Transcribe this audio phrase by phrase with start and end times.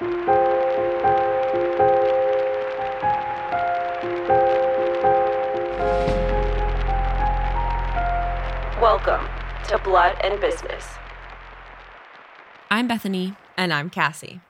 [0.00, 0.14] Welcome
[9.66, 10.86] to Blood and Business.
[12.70, 13.34] I'm Bethany.
[13.56, 14.40] And I'm Cassie.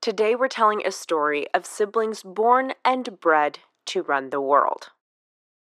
[0.00, 4.88] Today we're telling a story of siblings born and bred to run the world.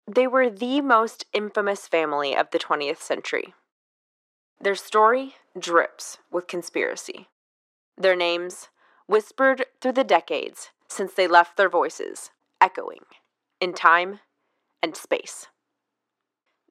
[0.06, 3.54] They were the most infamous family of the 20th century.
[4.60, 7.28] Their story drips with conspiracy.
[7.96, 8.68] Their names,
[9.06, 13.04] whispered through the decades since they left their voices, echoing
[13.60, 14.20] in time
[14.82, 15.48] and space.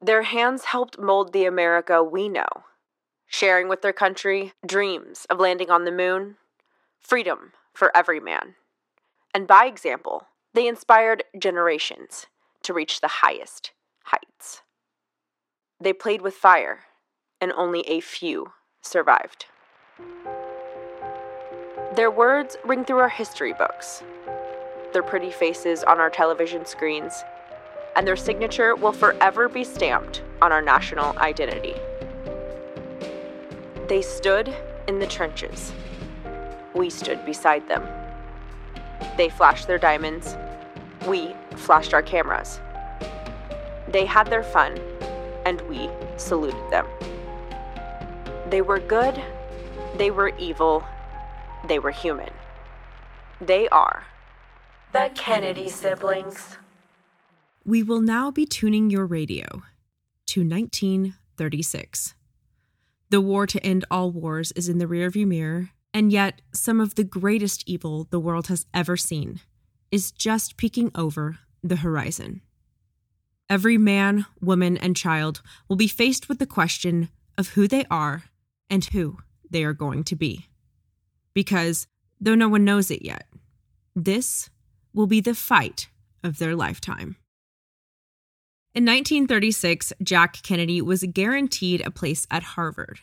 [0.01, 2.65] Their hands helped mold the America we know,
[3.27, 6.37] sharing with their country dreams of landing on the moon,
[6.99, 8.55] freedom for every man.
[9.33, 12.27] And by example, they inspired generations
[12.63, 13.71] to reach the highest
[14.05, 14.61] heights.
[15.79, 16.81] They played with fire,
[17.39, 19.45] and only a few survived.
[21.95, 24.03] Their words ring through our history books,
[24.93, 27.23] their pretty faces on our television screens
[27.95, 31.75] and their signature will forever be stamped on our national identity.
[33.87, 34.53] They stood
[34.87, 35.73] in the trenches.
[36.73, 37.85] We stood beside them.
[39.17, 40.35] They flashed their diamonds.
[41.07, 42.61] We flashed our cameras.
[43.89, 44.79] They had their fun,
[45.45, 46.87] and we saluted them.
[48.51, 49.23] They were good,
[49.95, 50.83] they were evil,
[51.69, 52.31] they were human.
[53.39, 54.03] They are
[54.91, 56.57] the Kennedy siblings.
[57.63, 59.63] We will now be tuning your radio
[60.27, 62.13] to 1936.
[63.09, 66.95] The war to end all wars is in the rearview mirror, and yet some of
[66.95, 69.39] the greatest evil the world has ever seen
[69.91, 72.41] is just peeking over the horizon.
[73.49, 77.07] Every man, woman, and child will be faced with the question
[77.37, 78.23] of who they are
[78.71, 79.17] and who
[79.51, 80.47] they are going to be.
[81.35, 81.87] Because,
[82.19, 83.27] though no one knows it yet,
[83.95, 84.49] this
[84.93, 85.89] will be the fight
[86.23, 87.17] of their lifetime.
[88.73, 93.01] In 1936, Jack Kennedy was guaranteed a place at Harvard.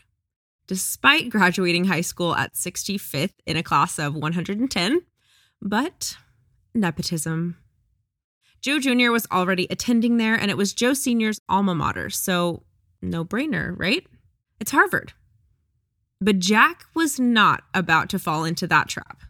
[0.66, 5.02] Despite graduating high school at 65th in a class of 110,
[5.60, 6.16] but
[6.74, 7.58] nepotism.
[8.60, 9.10] Joe Jr.
[9.10, 12.62] was already attending there, and it was Joe Sr.'s alma mater, so
[13.00, 14.06] no brainer, right?
[14.60, 15.12] It's Harvard.
[16.20, 19.22] But Jack was not about to fall into that trap.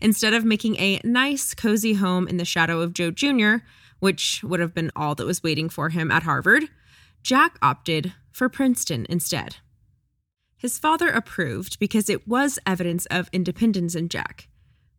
[0.00, 3.56] Instead of making a nice, cozy home in the shadow of Joe Jr.,
[4.00, 6.64] which would have been all that was waiting for him at Harvard,
[7.22, 9.56] Jack opted for Princeton instead.
[10.56, 14.48] His father approved because it was evidence of independence in Jack.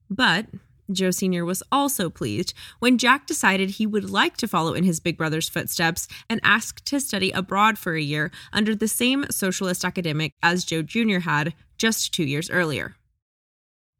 [0.09, 0.47] But
[0.91, 1.45] Joe Sr.
[1.45, 5.49] was also pleased when Jack decided he would like to follow in his big brother's
[5.49, 10.65] footsteps and asked to study abroad for a year under the same socialist academic as
[10.65, 11.19] Joe Jr.
[11.19, 12.95] had just two years earlier.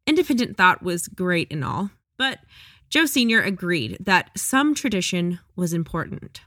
[0.06, 2.40] Independent thought was great and all, but
[2.88, 3.40] Joe Sr.
[3.40, 6.40] agreed that some tradition was important.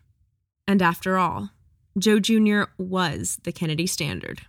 [0.68, 1.52] And after all,
[1.98, 2.64] Joe Jr.
[2.78, 4.42] was the Kennedy standard.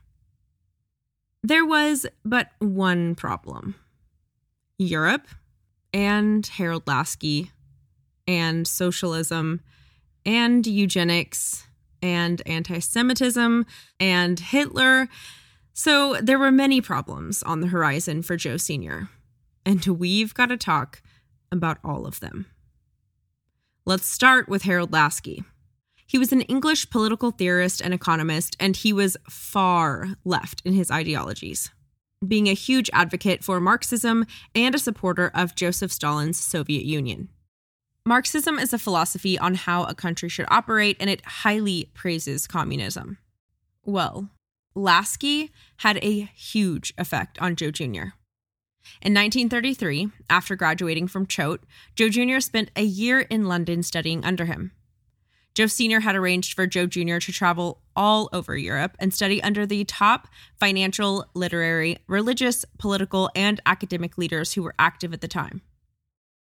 [1.43, 3.75] There was but one problem
[4.79, 5.29] Europe
[5.95, 7.53] and Harold Laski
[8.27, 9.61] and socialism
[10.27, 11.67] and eugenics
[12.03, 13.65] and anti Semitism
[14.01, 15.09] and Hitler.
[15.73, 19.09] So there were many problems on the horizon for Joe Sr.
[19.65, 21.01] And we've got to talk
[21.51, 22.47] about all of them.
[23.87, 25.45] Let's start with Harold Laski.
[26.07, 30.91] He was an English political theorist and economist, and he was far left in his
[30.91, 31.71] ideologies,
[32.27, 37.29] being a huge advocate for Marxism and a supporter of Joseph Stalin's Soviet Union.
[38.07, 43.19] Marxism is a philosophy on how a country should operate, and it highly praises communism.
[43.85, 44.31] Well,
[44.75, 48.13] Laski had a huge effect on Joe Jr.
[49.01, 51.63] In 1933, after graduating from Choate,
[51.95, 52.41] Joe Jr.
[52.41, 54.73] spent a year in London studying under him.
[55.55, 56.01] Joe Sr.
[56.01, 57.19] had arranged for Joe Jr.
[57.19, 60.27] to travel all over Europe and study under the top
[60.59, 65.63] financial, literary, religious, political, and academic leaders who were active at the time.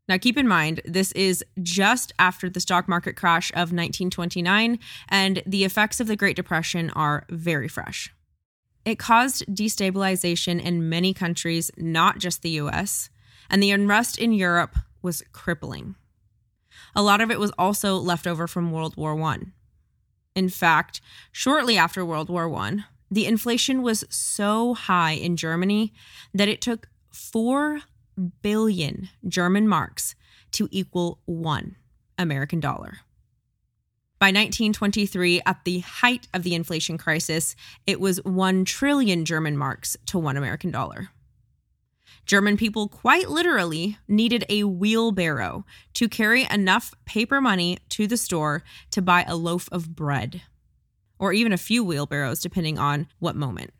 [0.08, 4.78] Now, keep in mind, this is just after the stock market crash of 1929,
[5.08, 8.12] and the effects of the Great Depression are very fresh.
[8.84, 13.10] It caused destabilization in many countries, not just the US,
[13.50, 15.94] and the unrest in Europe was crippling.
[16.94, 19.38] A lot of it was also left over from World War I.
[20.34, 21.00] In fact,
[21.32, 25.92] shortly after World War I, the inflation was so high in Germany
[26.34, 27.80] that it took 4
[28.42, 30.14] billion German marks
[30.52, 31.76] to equal one
[32.16, 32.98] American dollar.
[34.18, 37.54] By 1923, at the height of the inflation crisis,
[37.86, 41.10] it was 1 trillion German marks to one American dollar.
[42.28, 45.64] German people quite literally needed a wheelbarrow
[45.94, 50.42] to carry enough paper money to the store to buy a loaf of bread,
[51.18, 53.72] or even a few wheelbarrows, depending on what moment.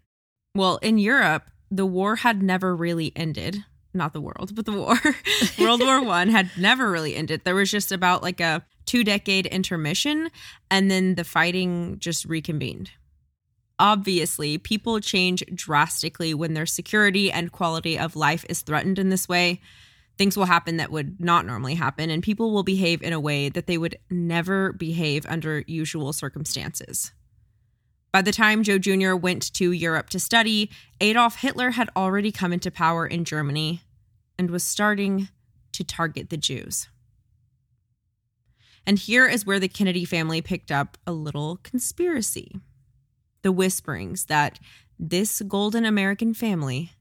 [0.54, 3.64] Well, in Europe, the war had never really ended.
[3.92, 4.98] Not the world, but the war.
[5.60, 7.42] world War One had never really ended.
[7.44, 10.30] There was just about like a two decade intermission,
[10.70, 12.92] and then the fighting just reconvened.
[13.78, 19.28] Obviously, people change drastically when their security and quality of life is threatened in this
[19.28, 19.60] way.
[20.16, 23.48] Things will happen that would not normally happen, and people will behave in a way
[23.48, 27.12] that they would never behave under usual circumstances.
[28.10, 29.14] By the time Joe Jr.
[29.14, 30.70] went to Europe to study,
[31.00, 33.82] Adolf Hitler had already come into power in Germany
[34.36, 35.28] and was starting
[35.72, 36.88] to target the Jews.
[38.84, 42.60] And here is where the Kennedy family picked up a little conspiracy
[43.42, 44.58] the whisperings that
[44.98, 46.92] this golden American family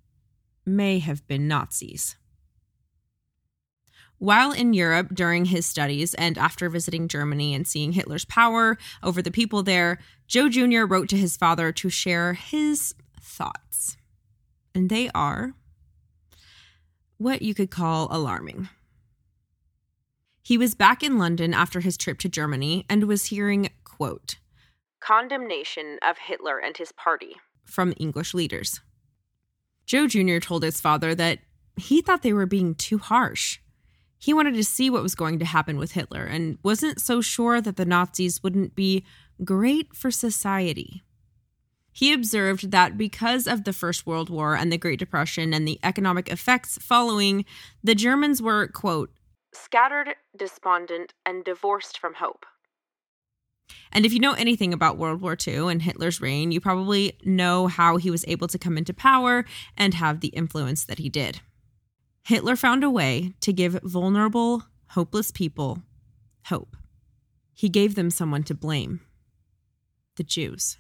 [0.66, 2.16] may have been Nazis.
[4.19, 9.22] While in Europe during his studies and after visiting Germany and seeing Hitler's power over
[9.22, 10.86] the people there, Joe Jr.
[10.86, 13.95] wrote to his father to share his thoughts.
[14.74, 15.54] And they are
[17.18, 18.69] what you could call alarming.
[20.42, 24.38] He was back in London after his trip to Germany and was hearing, quote,
[25.00, 27.36] condemnation of Hitler and his party
[27.66, 28.82] from English leaders.
[29.86, 30.40] Joe Jr.
[30.40, 31.40] told his father that
[31.76, 33.60] he thought they were being too harsh.
[34.20, 37.62] He wanted to see what was going to happen with Hitler and wasn't so sure
[37.62, 39.06] that the Nazis wouldn't be
[39.44, 41.04] great for society.
[41.92, 45.80] He observed that because of the First World War and the Great Depression and the
[45.84, 47.46] economic effects following,
[47.84, 49.12] the Germans were, quote,
[49.54, 52.46] scattered, despondent, and divorced from hope.
[53.92, 57.68] And if you know anything about World War II and Hitler's reign, you probably know
[57.68, 61.42] how he was able to come into power and have the influence that he did.
[62.24, 65.84] Hitler found a way to give vulnerable, hopeless people
[66.46, 66.75] hope.
[67.54, 69.02] He gave them someone to blame
[70.16, 70.78] the Jews.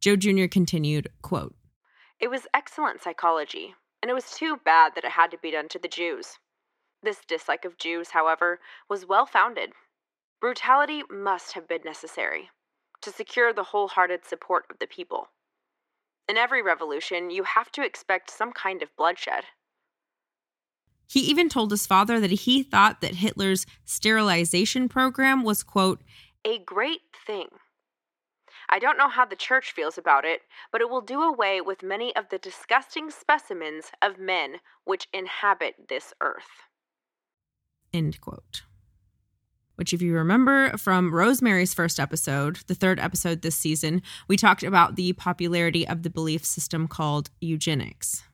[0.00, 0.46] Joe Jr.
[0.46, 1.54] continued, quote,
[2.20, 5.68] It was excellent psychology, and it was too bad that it had to be done
[5.68, 6.38] to the Jews.
[7.02, 9.72] This dislike of Jews, however, was well founded
[10.40, 12.50] Brutality must have been necessary
[13.02, 15.28] to secure the wholehearted support of the people.
[16.28, 19.44] In every revolution, you have to expect some kind of bloodshed.
[21.08, 26.02] He even told his father that he thought that Hitler's sterilization program was, quote,
[26.44, 27.46] a great thing.
[28.68, 30.42] I don't know how the church feels about it,
[30.72, 35.88] but it will do away with many of the disgusting specimens of men which inhabit
[35.88, 36.64] this earth.
[37.92, 38.62] End quote
[39.76, 44.62] which, if you remember from Rosemary's first episode, the third episode this season, we talked
[44.62, 48.24] about the popularity of the belief system called eugenics.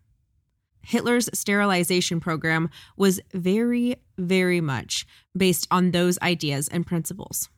[0.85, 5.07] Hitler's sterilization program was very, very much
[5.37, 7.49] based on those ideas and principles.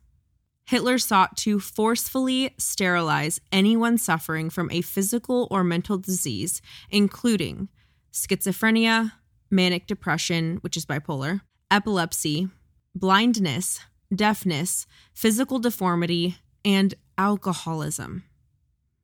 [0.67, 7.69] Hitler sought to forcefully sterilize anyone suffering from a physical or mental disease, including
[8.11, 9.11] schizophrenia,
[9.51, 12.49] manic depression, which is bipolar, epilepsy,
[12.95, 13.81] blindness,
[14.13, 18.23] deafness, physical deformity, and alcoholism.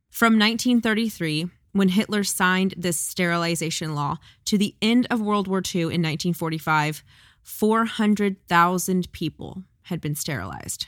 [0.10, 5.82] From 1933, when Hitler signed this sterilization law, to the end of World War II
[5.82, 7.04] in 1945,
[7.44, 10.88] 400,000 people had been sterilized.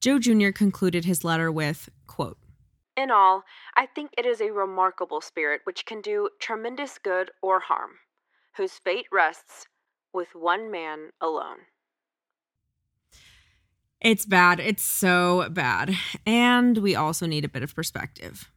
[0.00, 0.50] Joe Jr.
[0.50, 2.38] concluded his letter with, quote,
[2.96, 3.44] In all,
[3.76, 7.92] I think it is a remarkable spirit which can do tremendous good or harm,
[8.56, 9.66] whose fate rests
[10.14, 11.58] with one man alone.
[14.00, 14.60] It's bad.
[14.60, 15.94] It's so bad.
[16.26, 18.50] And we also need a bit of perspective.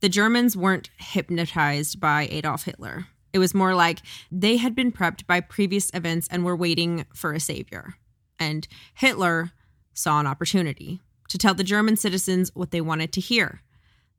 [0.00, 3.06] The Germans weren't hypnotized by Adolf Hitler.
[3.32, 4.00] It was more like
[4.30, 7.94] they had been prepped by previous events and were waiting for a savior.
[8.38, 9.52] And Hitler
[9.92, 13.62] saw an opportunity to tell the German citizens what they wanted to hear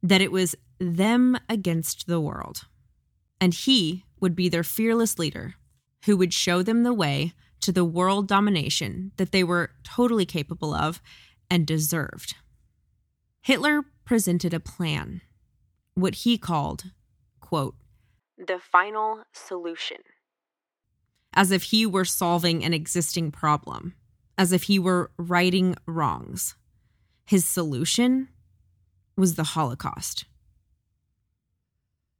[0.03, 2.65] that it was them against the world.
[3.41, 5.55] And he would be their fearless leader
[6.05, 10.73] who would show them the way to the world domination that they were totally capable
[10.73, 11.01] of
[11.49, 12.35] and deserved.
[13.41, 15.21] Hitler presented a plan,
[15.93, 16.85] what he called,
[17.39, 17.75] quote,
[18.37, 19.97] the final solution.
[21.33, 23.93] As if he were solving an existing problem,
[24.37, 26.55] as if he were righting wrongs.
[27.25, 28.29] His solution
[29.17, 30.25] was the Holocaust.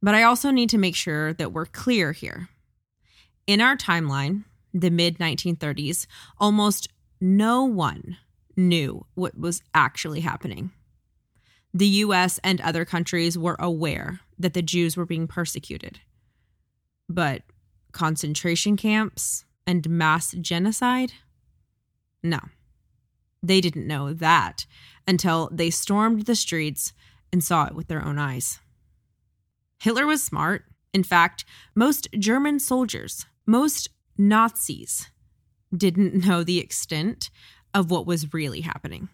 [0.02, 2.49] But I also need to make sure that we're clear here.
[3.46, 6.06] In our timeline, the mid 1930s,
[6.38, 6.88] almost
[7.20, 8.16] no one
[8.56, 10.70] knew what was actually happening.
[11.72, 16.00] The US and other countries were aware that the Jews were being persecuted.
[17.08, 17.42] But
[17.92, 21.12] concentration camps and mass genocide?
[22.22, 22.40] No.
[23.42, 24.66] They didn't know that
[25.06, 26.92] until they stormed the streets
[27.32, 28.60] and saw it with their own eyes.
[29.78, 30.64] Hitler was smart.
[30.92, 31.44] In fact,
[31.74, 35.10] most German soldiers, most Nazis,
[35.76, 37.30] didn't know the extent
[37.74, 39.08] of what was really happening.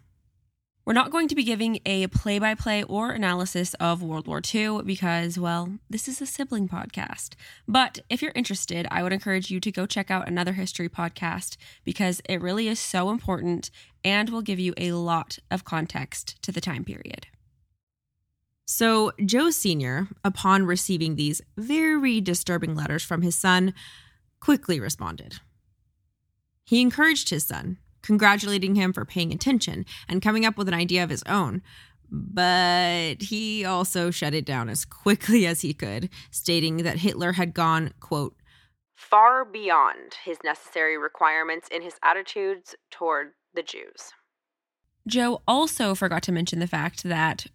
[0.84, 4.40] We're not going to be giving a play by play or analysis of World War
[4.54, 7.30] II because, well, this is a sibling podcast.
[7.66, 11.56] But if you're interested, I would encourage you to go check out another history podcast
[11.82, 13.70] because it really is so important
[14.04, 17.26] and will give you a lot of context to the time period.
[18.68, 23.74] So, Joe Sr., upon receiving these very disturbing letters from his son,
[24.40, 25.40] quickly responded.
[26.64, 31.04] He encouraged his son, congratulating him for paying attention and coming up with an idea
[31.04, 31.62] of his own.
[32.10, 37.54] But he also shut it down as quickly as he could, stating that Hitler had
[37.54, 38.36] gone, quote,
[38.94, 44.12] far beyond his necessary requirements in his attitudes toward the Jews.
[45.06, 47.46] Joe also forgot to mention the fact that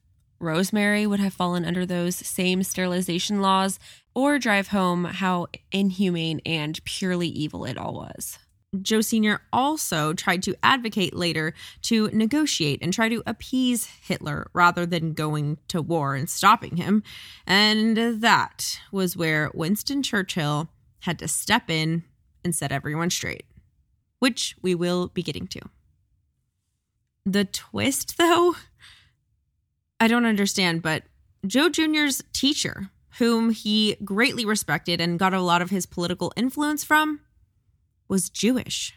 [0.42, 3.80] Rosemary would have fallen under those same sterilization laws,
[4.14, 8.38] or drive home how inhumane and purely evil it all was.
[8.82, 9.42] Joe Sr.
[9.52, 15.58] also tried to advocate later to negotiate and try to appease Hitler rather than going
[15.68, 17.04] to war and stopping him.
[17.46, 20.70] And that was where Winston Churchill
[21.02, 22.04] had to step in
[22.46, 23.44] and set everyone straight,
[24.20, 25.62] which we will be getting to.
[27.26, 28.56] The twist, though,
[30.02, 31.04] I don't understand, but
[31.46, 32.90] Joe Jr.'s teacher,
[33.20, 37.20] whom he greatly respected and got a lot of his political influence from,
[38.08, 38.96] was Jewish.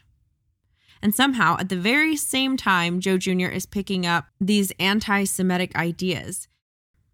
[1.03, 3.49] And somehow, at the very same time, Joe Jr.
[3.49, 6.49] is picking up these anti Semitic ideas.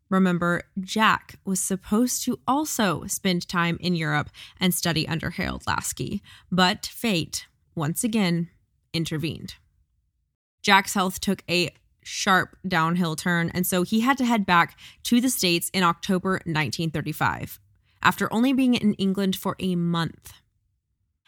[0.08, 4.30] Remember, Jack was supposed to also spend time in Europe
[4.60, 8.50] and study under Harold Laski, but fate, once again,
[8.92, 9.56] intervened.
[10.62, 11.70] Jack's health took a
[12.10, 16.32] sharp downhill turn, and so he had to head back to the States in October
[16.44, 17.58] 1935,
[18.02, 20.32] after only being in England for a month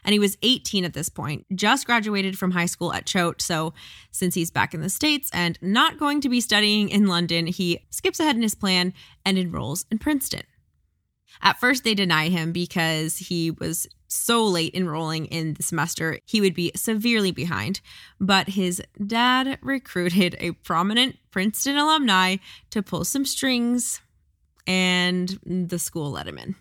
[0.04, 3.40] and he was 18 at this point, just graduated from high school at Choate.
[3.40, 3.72] So,
[4.10, 7.84] since he's back in the States and not going to be studying in London, he
[7.90, 8.92] skips ahead in his plan
[9.24, 10.42] and enrolls in Princeton.
[11.40, 16.40] At first, they deny him because he was so late enrolling in the semester, he
[16.40, 17.80] would be severely behind.
[18.20, 22.36] But his dad recruited a prominent Princeton alumni
[22.70, 24.00] to pull some strings,
[24.66, 26.54] and the school let him in.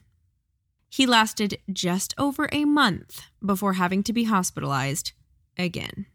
[0.90, 5.14] He lasted just over a month before having to be hospitalized
[5.58, 6.06] again.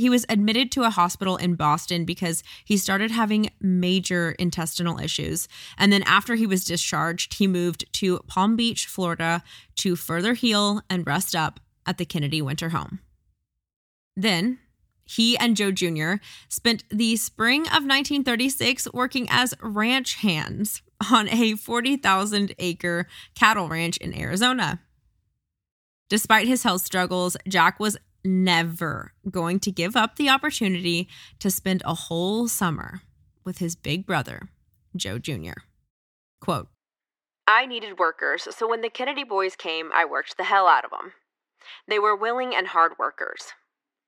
[0.00, 5.46] He was admitted to a hospital in Boston because he started having major intestinal issues.
[5.76, 9.42] And then, after he was discharged, he moved to Palm Beach, Florida
[9.76, 13.00] to further heal and rest up at the Kennedy Winter Home.
[14.16, 14.58] Then,
[15.04, 16.14] he and Joe Jr.
[16.48, 20.80] spent the spring of 1936 working as ranch hands
[21.10, 24.80] on a 40,000 acre cattle ranch in Arizona.
[26.08, 31.08] Despite his health struggles, Jack was never going to give up the opportunity
[31.38, 33.02] to spend a whole summer
[33.44, 34.48] with his big brother,
[34.96, 35.60] Joe Jr.
[36.40, 36.68] Quote
[37.46, 40.90] I needed workers, so when the Kennedy boys came, I worked the hell out of
[40.90, 41.12] them.
[41.88, 43.54] They were willing and hard workers.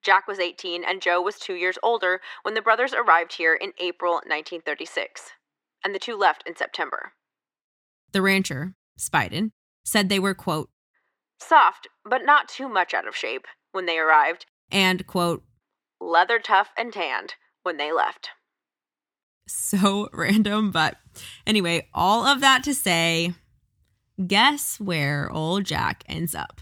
[0.03, 3.73] Jack was 18 and Joe was two years older when the brothers arrived here in
[3.79, 5.31] April 1936,
[5.85, 7.13] and the two left in September.
[8.13, 9.53] The rancher, Speiden,
[9.85, 10.71] said they were, quote,
[11.41, 15.43] soft, but not too much out of shape when they arrived, and, quote,
[16.01, 18.31] leather tough and tanned when they left.
[19.47, 20.97] So random, but
[21.47, 23.35] anyway, all of that to say,
[24.27, 26.61] guess where old Jack ends up?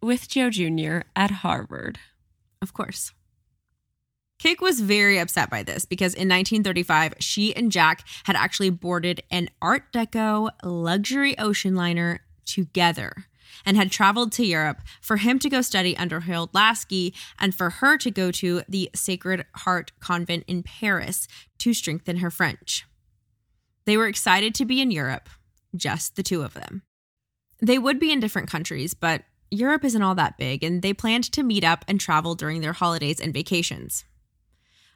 [0.00, 1.00] With Joe Jr.
[1.14, 1.98] at Harvard.
[2.60, 3.12] Of course.
[4.38, 9.22] Kick was very upset by this because in 1935, she and Jack had actually boarded
[9.30, 13.26] an Art Deco luxury ocean liner together
[13.64, 17.70] and had traveled to Europe for him to go study under Harold Laski and for
[17.70, 21.28] her to go to the Sacred Heart Convent in Paris
[21.58, 22.84] to strengthen her French.
[23.84, 25.28] They were excited to be in Europe,
[25.74, 26.82] just the two of them.
[27.60, 31.30] They would be in different countries, but Europe isn't all that big, and they planned
[31.32, 34.04] to meet up and travel during their holidays and vacations.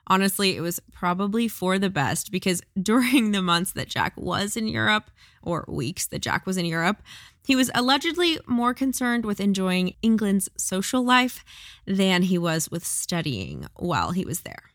[0.08, 4.66] Honestly, it was probably for the best because during the months that Jack was in
[4.66, 5.10] Europe,
[5.42, 7.02] or weeks that Jack was in Europe,
[7.46, 11.44] He was allegedly more concerned with enjoying England's social life
[11.86, 14.72] than he was with studying while he was there.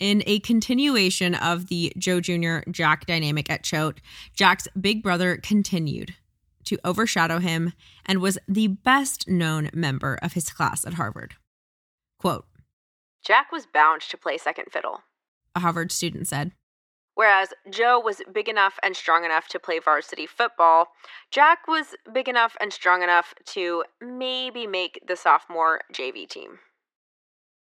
[0.00, 2.68] In a continuation of the Joe Jr.
[2.68, 4.00] Jack dynamic at Choate,
[4.34, 6.16] Jack's big brother continued
[6.64, 7.72] to overshadow him
[8.04, 11.36] and was the best known member of his class at Harvard.
[12.18, 12.46] Quote
[13.24, 15.02] Jack was bound to play second fiddle,
[15.54, 16.50] a Harvard student said.
[17.14, 20.88] Whereas Joe was big enough and strong enough to play varsity football,
[21.30, 26.58] Jack was big enough and strong enough to maybe make the sophomore JV team.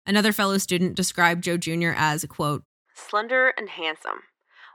[0.07, 1.93] Another fellow student described Joe Jr.
[1.95, 2.63] as, quote,
[2.95, 4.23] slender and handsome,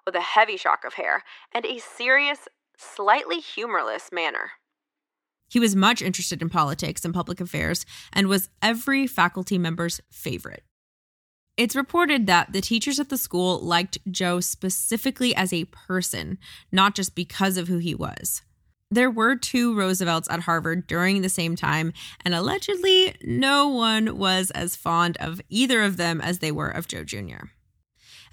[0.06, 4.52] with a heavy shock of hair and a serious, slightly humorless manner.
[5.48, 10.64] He was much interested in politics and public affairs and was every faculty member's favorite.
[11.56, 16.38] It's reported that the teachers at the school liked Joe specifically as a person,
[16.70, 18.42] not just because of who he was.
[18.90, 21.92] There were two Roosevelts at Harvard during the same time,
[22.24, 26.88] and allegedly, no one was as fond of either of them as they were of
[26.88, 27.46] Joe Jr.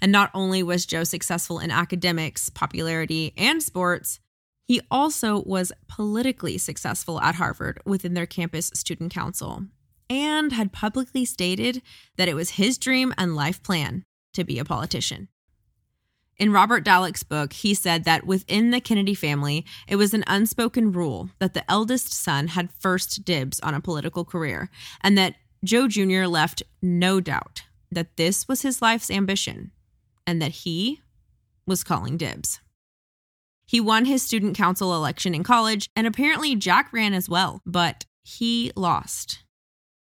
[0.00, 4.18] And not only was Joe successful in academics, popularity, and sports,
[4.66, 9.64] he also was politically successful at Harvard within their campus student council
[10.10, 11.80] and had publicly stated
[12.16, 15.28] that it was his dream and life plan to be a politician.
[16.36, 20.90] In Robert Dallek's book, he said that within the Kennedy family, it was an unspoken
[20.90, 24.70] rule that the eldest son had first dibs on a political career,
[25.02, 26.24] and that Joe Jr.
[26.24, 27.62] left no doubt
[27.92, 29.70] that this was his life's ambition
[30.26, 31.00] and that he
[31.66, 32.60] was calling dibs.
[33.66, 38.06] He won his student council election in college, and apparently Jack ran as well, but
[38.22, 39.44] he lost.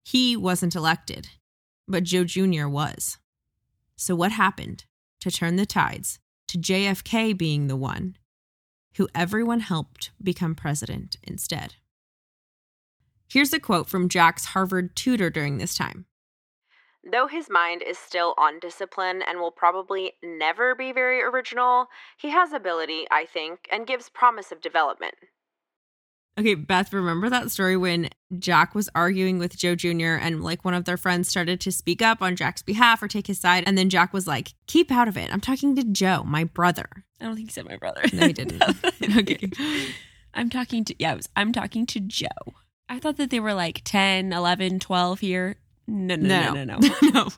[0.04, 1.28] He wasn't elected,
[1.86, 2.66] but Joe Jr.
[2.66, 3.18] was.
[3.96, 4.84] So, what happened
[5.20, 6.18] to turn the tides
[6.48, 8.16] to JFK being the one
[8.96, 11.74] who everyone helped become president instead?
[13.28, 16.06] Here's a quote from Jack's Harvard tutor during this time
[17.10, 22.30] Though his mind is still on discipline and will probably never be very original, he
[22.30, 25.14] has ability, I think, and gives promise of development.
[26.38, 30.16] Okay, Beth, remember that story when Jack was arguing with Joe Jr.
[30.18, 33.26] and like one of their friends started to speak up on Jack's behalf or take
[33.26, 33.64] his side?
[33.66, 35.30] And then Jack was like, keep out of it.
[35.30, 36.88] I'm talking to Joe, my brother.
[37.20, 38.02] I don't think he said my brother.
[38.14, 38.62] No, he didn't.
[39.18, 39.50] okay.
[40.32, 42.54] I'm talking to, yeah, was, I'm talking to Joe.
[42.88, 45.56] I thought that they were like 10, 11, 12 here.
[45.86, 46.78] No, no, no, no, no.
[46.78, 46.94] No.
[47.10, 47.28] no.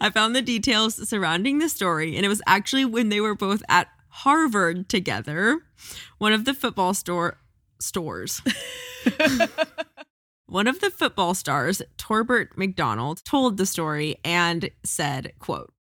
[0.00, 3.62] I found the details surrounding the story, and it was actually when they were both
[3.68, 5.60] at Harvard together.
[6.18, 7.38] One of the football store
[7.80, 8.42] stores.
[10.46, 15.72] One of the football stars, Torbert Macdonald, told the story and said, quote,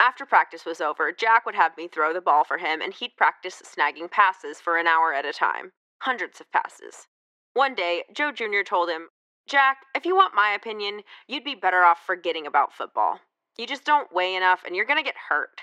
[0.00, 3.16] after practice was over, Jack would have me throw the ball for him, and he'd
[3.16, 5.72] practice snagging passes for an hour at a time.
[6.02, 7.06] Hundreds of passes.
[7.54, 8.62] One day, Joe Jr.
[8.66, 9.08] told him,
[9.46, 13.20] Jack, if you want my opinion, you'd be better off forgetting about football.
[13.56, 15.60] You just don't weigh enough and you're going to get hurt.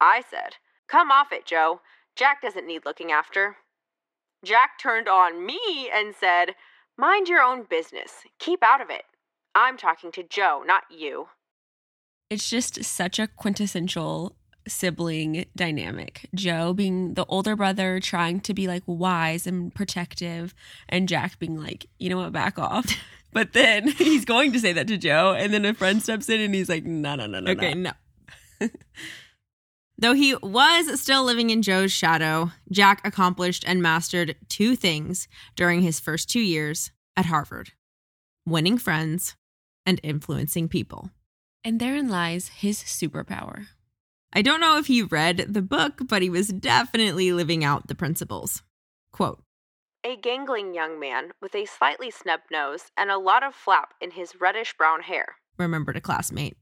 [0.00, 0.56] I said,
[0.86, 1.80] Come off it, Joe.
[2.14, 3.56] Jack doesn't need looking after.
[4.44, 6.54] Jack turned on me and said,
[6.96, 8.22] Mind your own business.
[8.38, 9.02] Keep out of it.
[9.54, 11.28] I'm talking to Joe, not you.
[12.30, 16.28] It's just such a quintessential sibling dynamic.
[16.34, 20.54] Joe being the older brother, trying to be like wise and protective,
[20.88, 22.86] and Jack being like, you know what, back off.
[23.34, 26.40] But then he's going to say that to Joe, and then a friend steps in
[26.40, 27.50] and he's like, no, no, no, no.
[27.50, 27.90] Okay, no.
[28.60, 28.68] no.
[29.96, 35.82] Though he was still living in Joe's shadow, Jack accomplished and mastered two things during
[35.82, 37.72] his first two years at Harvard
[38.46, 39.36] winning friends
[39.86, 41.10] and influencing people.
[41.62, 43.68] And therein lies his superpower.
[44.32, 47.94] I don't know if he read the book, but he was definitely living out the
[47.94, 48.62] principles.
[49.12, 49.42] Quote
[50.04, 54.10] A gangling young man with a slightly snubbed nose and a lot of flap in
[54.10, 56.56] his reddish brown hair, remembered a classmate.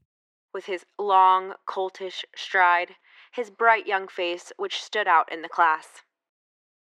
[0.53, 2.91] With his long, coltish stride,
[3.33, 5.87] his bright young face, which stood out in the class.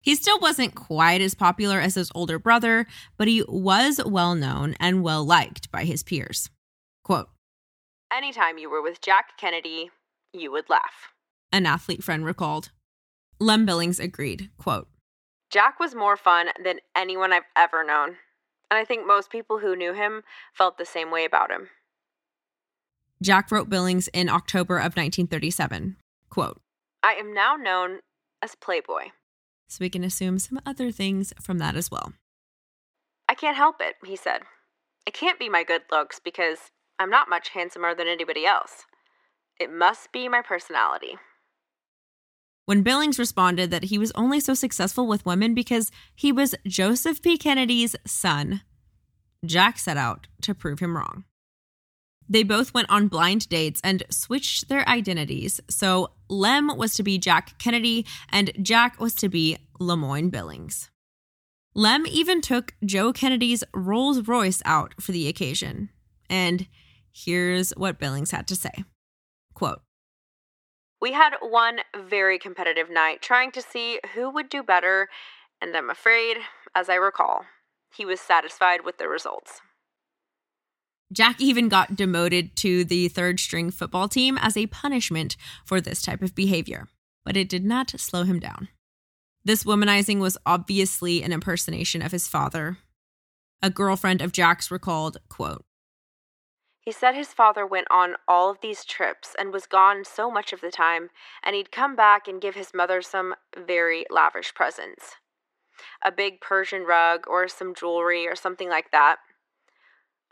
[0.01, 4.75] He still wasn't quite as popular as his older brother, but he was well known
[4.81, 6.51] and well liked by his peers.
[7.05, 7.29] Quote
[8.13, 9.91] Anytime you were with Jack Kennedy,
[10.33, 11.13] you would laugh.
[11.53, 12.71] An athlete friend recalled.
[13.41, 14.89] Lem Billings agreed, quote,
[15.51, 18.17] Jack was more fun than anyone I've ever known.
[18.71, 21.71] And I think most people who knew him felt the same way about him.
[23.23, 25.97] Jack wrote Billings in October of 1937,
[26.31, 26.61] quote,
[27.03, 28.01] I am now known
[28.43, 29.11] as Playboy.
[29.69, 32.13] So we can assume some other things from that as well.
[33.29, 34.43] I can't help it, he said.
[35.07, 38.85] It can't be my good looks because I'm not much handsomer than anybody else.
[39.61, 41.17] It must be my personality.
[42.67, 47.23] when Billings responded that he was only so successful with women because he was Joseph
[47.23, 47.39] P.
[47.39, 48.61] Kennedy's son.
[49.45, 51.25] Jack set out to prove him wrong.
[52.29, 55.61] They both went on blind dates and switched their identities.
[55.71, 60.91] So Lem was to be Jack Kennedy and Jack was to be Lemoyne Billings.
[61.75, 65.91] Lem even took Joe Kennedy's Rolls Royce out for the occasion.
[66.29, 66.67] And
[67.13, 68.85] here's what Billings had to say
[69.55, 69.81] Quote,
[71.01, 75.09] We had one very competitive night trying to see who would do better,
[75.61, 76.39] and I'm afraid,
[76.75, 77.45] as I recall,
[77.95, 79.61] he was satisfied with the results.
[81.13, 86.03] Jack even got demoted to the third string football team as a punishment for this
[86.03, 86.89] type of behavior,
[87.25, 88.69] but it did not slow him down.
[89.45, 92.79] This womanizing was obviously an impersonation of his father.
[93.63, 95.65] A girlfriend of Jack's recalled, quote,
[96.81, 100.53] He said his father went on all of these trips and was gone so much
[100.53, 101.09] of the time,
[101.43, 105.15] and he'd come back and give his mother some very lavish presents.
[106.05, 109.17] A big Persian rug or some jewelry or something like that.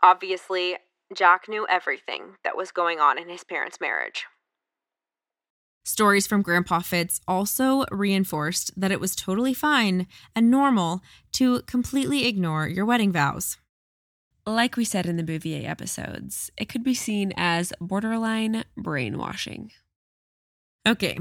[0.02, 0.76] Obviously,
[1.14, 4.26] Jack knew everything that was going on in his parents' marriage.
[5.85, 11.00] Stories from Grandpa Fitz also reinforced that it was totally fine and normal
[11.32, 13.56] to completely ignore your wedding vows.
[14.44, 19.70] Like we said in the Bouvier episodes, it could be seen as borderline brainwashing.
[20.87, 21.18] Okay,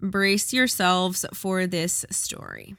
[0.00, 2.76] brace yourselves for this story.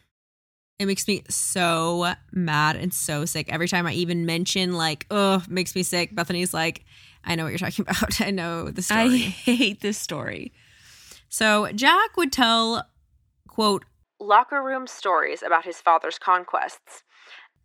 [0.80, 5.44] It makes me so mad and so sick every time I even mention like, oh,
[5.50, 6.14] makes me sick.
[6.14, 6.86] Bethany's like,
[7.24, 8.22] I know what you're talking about.
[8.22, 9.02] I know the story.
[9.02, 10.54] I hate this story.
[11.30, 12.88] So Jack would tell,
[13.48, 13.86] quote,
[14.20, 17.04] locker room stories about his father's conquests.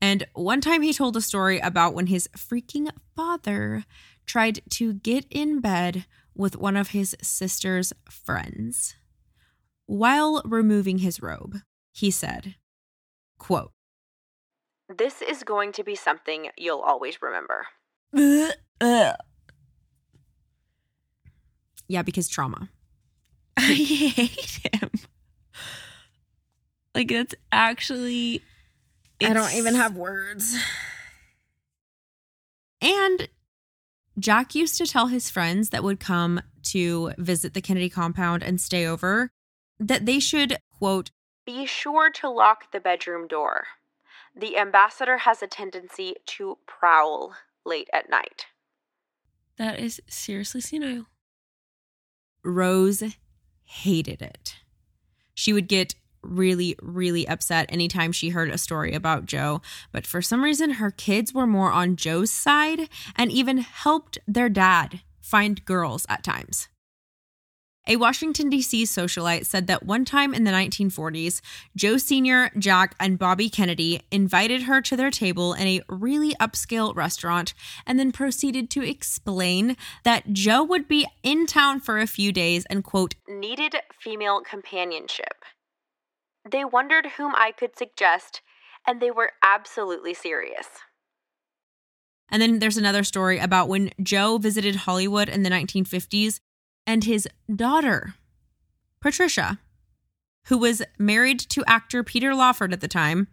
[0.01, 3.85] And one time he told a story about when his freaking father
[4.27, 8.96] tried to get in bed with one of his sister's friends.
[9.87, 11.59] While removing his robe,
[11.92, 12.57] he said,
[13.42, 13.72] quote,
[14.88, 17.66] This is going to be something you'll always remember.
[21.88, 22.70] Yeah, because trauma.
[23.57, 24.90] I hate him.
[26.94, 28.42] Like that's actually
[29.20, 30.57] I don't even have words.
[32.81, 33.28] And
[34.18, 38.61] Jack used to tell his friends that would come to visit the Kennedy compound and
[38.61, 39.31] stay over
[39.78, 41.11] that they should, quote,
[41.44, 43.66] Be sure to lock the bedroom door.
[44.35, 48.46] The ambassador has a tendency to prowl late at night.
[49.59, 51.07] That is seriously senile.
[52.44, 53.02] Rose
[53.64, 54.57] hated it.
[55.35, 60.22] She would get really, really upset anytime she heard a story about Joe, but for
[60.22, 65.64] some reason, her kids were more on Joe's side and even helped their dad find
[65.64, 66.68] girls at times.
[67.88, 68.85] A Washington, D.C.
[68.85, 71.40] socialite said that one time in the 1940s,
[71.75, 76.95] Joe Sr., Jack, and Bobby Kennedy invited her to their table in a really upscale
[76.95, 82.31] restaurant and then proceeded to explain that Joe would be in town for a few
[82.31, 85.45] days and, quote, needed female companionship.
[86.49, 88.42] They wondered whom I could suggest,
[88.87, 90.68] and they were absolutely serious.
[92.31, 96.38] And then there's another story about when Joe visited Hollywood in the 1950s
[96.87, 98.14] and his daughter,
[99.01, 99.59] Patricia,
[100.47, 103.29] who was married to actor Peter Lawford at the time,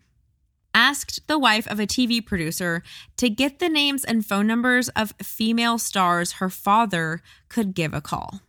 [0.73, 2.83] asked the wife of a TV producer
[3.17, 8.01] to get the names and phone numbers of female stars her father could give a
[8.01, 8.41] call.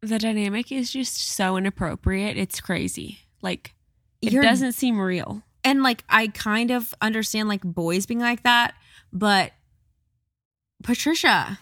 [0.00, 2.36] The dynamic is just so inappropriate.
[2.36, 3.18] It's crazy.
[3.42, 3.74] Like
[4.22, 5.42] it You're- doesn't seem real.
[5.64, 8.74] And like, I kind of understand like boys being like that,
[9.12, 9.52] but
[10.82, 11.58] Patricia,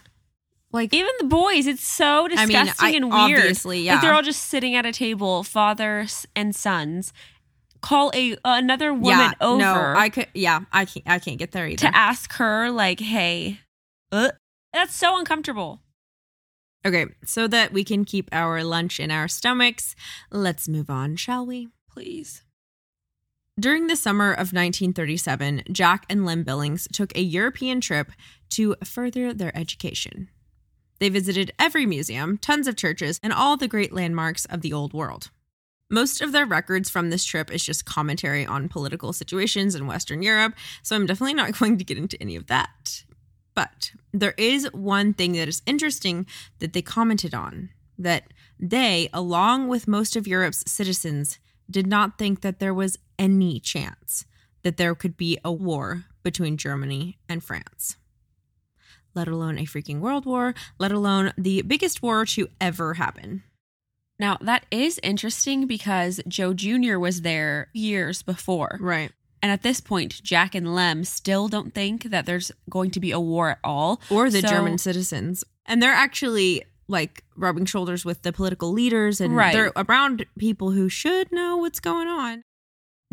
[0.73, 3.39] like, Even the boys, it's so I disgusting mean, I- and weird.
[3.39, 3.93] obviously, yeah.
[3.93, 7.13] Like they're all just sitting at a table, fathers and sons.
[7.81, 11.51] Call a another woman yeah, over no, I could, yeah, I can't, I can't get
[11.51, 11.87] there either.
[11.89, 13.59] to ask her, like, "Hey,
[14.11, 14.31] uh,
[14.71, 15.81] that's so uncomfortable."
[16.85, 19.95] Okay, so that we can keep our lunch in our stomachs,
[20.31, 21.67] let's move on, shall we?
[21.89, 22.43] Please.
[23.59, 28.11] During the summer of 1937, Jack and Lem Billings took a European trip
[28.51, 30.29] to further their education.
[30.99, 34.93] They visited every museum, tons of churches, and all the great landmarks of the Old
[34.93, 35.29] World.
[35.89, 40.23] Most of their records from this trip is just commentary on political situations in Western
[40.23, 43.03] Europe, so I'm definitely not going to get into any of that.
[43.53, 46.25] But there is one thing that is interesting
[46.59, 48.23] that they commented on that
[48.59, 51.37] they, along with most of Europe's citizens,
[51.69, 54.25] did not think that there was any chance
[54.63, 57.97] that there could be a war between Germany and France.
[59.15, 63.43] Let alone a freaking world war, let alone the biggest war to ever happen.
[64.19, 66.97] Now, that is interesting because Joe Jr.
[66.97, 68.77] was there years before.
[68.79, 69.11] Right.
[69.41, 73.11] And at this point, Jack and Lem still don't think that there's going to be
[73.11, 74.01] a war at all.
[74.09, 75.43] Or the So- German citizens.
[75.65, 79.53] And they're actually like rubbing shoulders with the political leaders and Right.
[79.53, 82.43] they're around people who should know what's going on.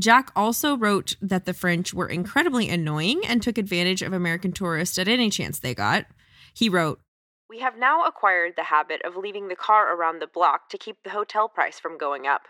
[0.01, 4.99] Jack also wrote that the French were incredibly annoying and took advantage of American tourists
[4.99, 6.07] at any chance they got.
[6.55, 7.01] He wrote,
[7.49, 11.03] We have now acquired the habit of leaving the car around the block to keep
[11.03, 12.43] the hotel price from going up.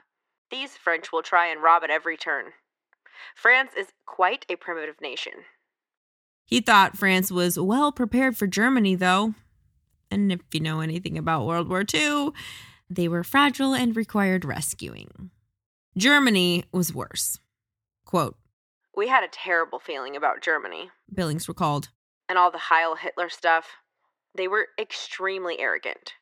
[0.50, 2.46] These French will try and rob at every turn.
[3.34, 5.32] France is quite a primitive nation.
[6.46, 9.34] He thought France was well prepared for Germany, though.
[10.10, 12.30] And if you know anything about World War II,
[12.88, 15.30] they were fragile and required rescuing.
[16.00, 17.40] Germany was worse.
[18.06, 18.38] Quote,
[18.96, 21.90] We had a terrible feeling about Germany Billings recalled.
[22.26, 23.72] and all the Heil Hitler stuff.
[24.34, 26.14] They were extremely arrogant.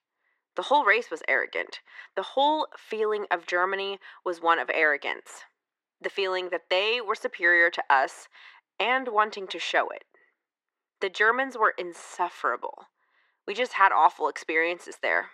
[0.56, 1.78] The whole race was arrogant.
[2.16, 5.44] The whole feeling of Germany was one of arrogance.
[6.00, 8.26] The feeling that they were superior to us
[8.80, 10.02] and wanting to show it.
[11.00, 12.86] The Germans were insufferable.
[13.46, 15.26] We just had awful experiences there.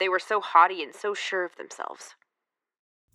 [0.00, 2.16] They were so haughty and so sure of themselves.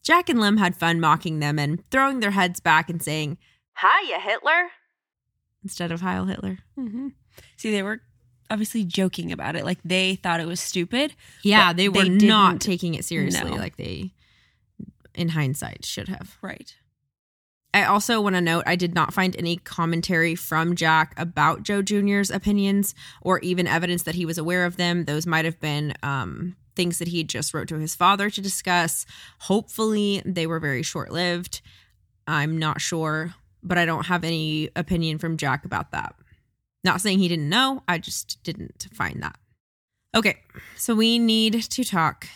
[0.05, 3.37] Jack and Lem had fun mocking them and throwing their heads back and saying,
[3.81, 4.69] Hiya, Hitler!
[5.65, 6.59] instead of Heil Hitler.
[6.79, 7.07] Mm-hmm.
[7.57, 7.99] See, they were
[8.49, 9.65] obviously joking about it.
[9.65, 11.13] Like they thought it was stupid.
[11.41, 13.57] Yeah, they were they not taking it seriously no.
[13.57, 14.13] like they,
[15.15, 16.37] in hindsight, should have.
[16.41, 16.73] Right.
[17.73, 21.81] I also want to note I did not find any commentary from Jack about Joe
[21.81, 25.03] Jr.'s opinions or even evidence that he was aware of them.
[25.03, 29.05] Those might have been um, things that he just wrote to his father to discuss.
[29.39, 31.61] Hopefully, they were very short lived.
[32.27, 36.15] I'm not sure, but I don't have any opinion from Jack about that.
[36.83, 39.38] Not saying he didn't know, I just didn't find that.
[40.15, 40.38] Okay,
[40.75, 42.27] so we need to talk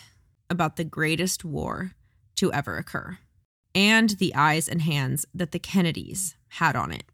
[0.50, 1.92] about the greatest war
[2.36, 3.18] to ever occur
[3.74, 7.04] and the eyes and hands that the Kennedys had on it.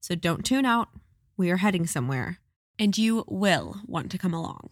[0.00, 0.88] So don't tune out.
[1.36, 2.38] We are heading somewhere.
[2.78, 4.70] And you will want to come along.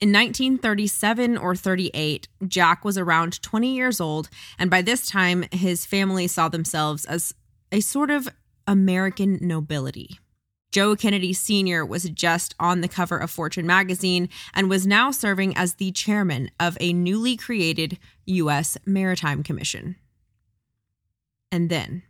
[0.00, 5.84] In 1937 or 38, Jack was around 20 years old, and by this time, his
[5.84, 7.34] family saw themselves as
[7.70, 8.26] a sort of
[8.66, 10.18] American nobility.
[10.72, 11.84] Joe Kennedy Sr.
[11.84, 16.50] was just on the cover of Fortune magazine and was now serving as the chairman
[16.58, 18.78] of a newly created U.S.
[18.86, 19.96] Maritime Commission.
[21.52, 22.04] And then,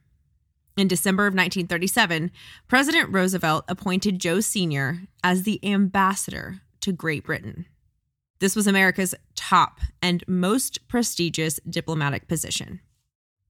[0.77, 2.31] in December of 1937,
[2.69, 5.09] President Roosevelt appointed Joe Sr.
[5.25, 7.67] as the ambassador to Great Britain.
[8.41, 12.81] This was America's top and most prestigious diplomatic position.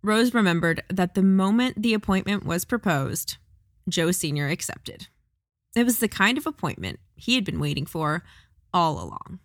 [0.03, 3.37] Rose remembered that the moment the appointment was proposed,
[3.89, 4.49] Joe Sr.
[4.49, 5.07] accepted.
[5.77, 8.25] It was the kind of appointment he had been waiting for
[8.75, 9.39] all along.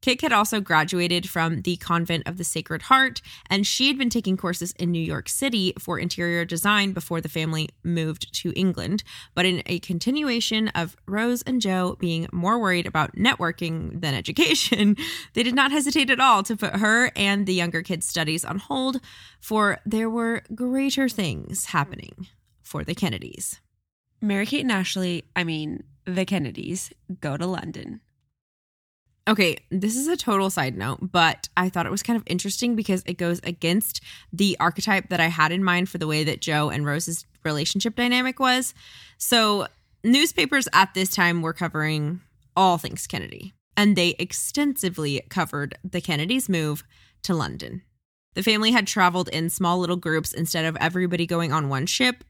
[0.00, 4.10] Kick had also graduated from the Convent of the Sacred Heart, and she had been
[4.10, 9.02] taking courses in New York City for interior design before the family moved to England.
[9.34, 14.96] But in a continuation of Rose and Joe being more worried about networking than education,
[15.34, 18.58] they did not hesitate at all to put her and the younger kids' studies on
[18.58, 19.00] hold,
[19.40, 22.28] for there were greater things happening
[22.62, 23.60] for the Kennedys.
[24.20, 28.00] Mary Kate and Ashley, I mean, the Kennedys, go to London.
[29.28, 32.74] Okay, this is a total side note, but I thought it was kind of interesting
[32.74, 34.00] because it goes against
[34.32, 37.94] the archetype that I had in mind for the way that Joe and Rose's relationship
[37.94, 38.72] dynamic was.
[39.18, 39.66] So,
[40.02, 42.22] newspapers at this time were covering
[42.56, 46.82] all things Kennedy, and they extensively covered the Kennedys' move
[47.24, 47.82] to London.
[48.32, 52.24] The family had traveled in small little groups instead of everybody going on one ship,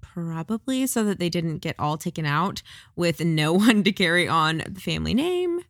[0.00, 2.62] probably so that they didn't get all taken out
[2.94, 5.60] with no one to carry on the family name.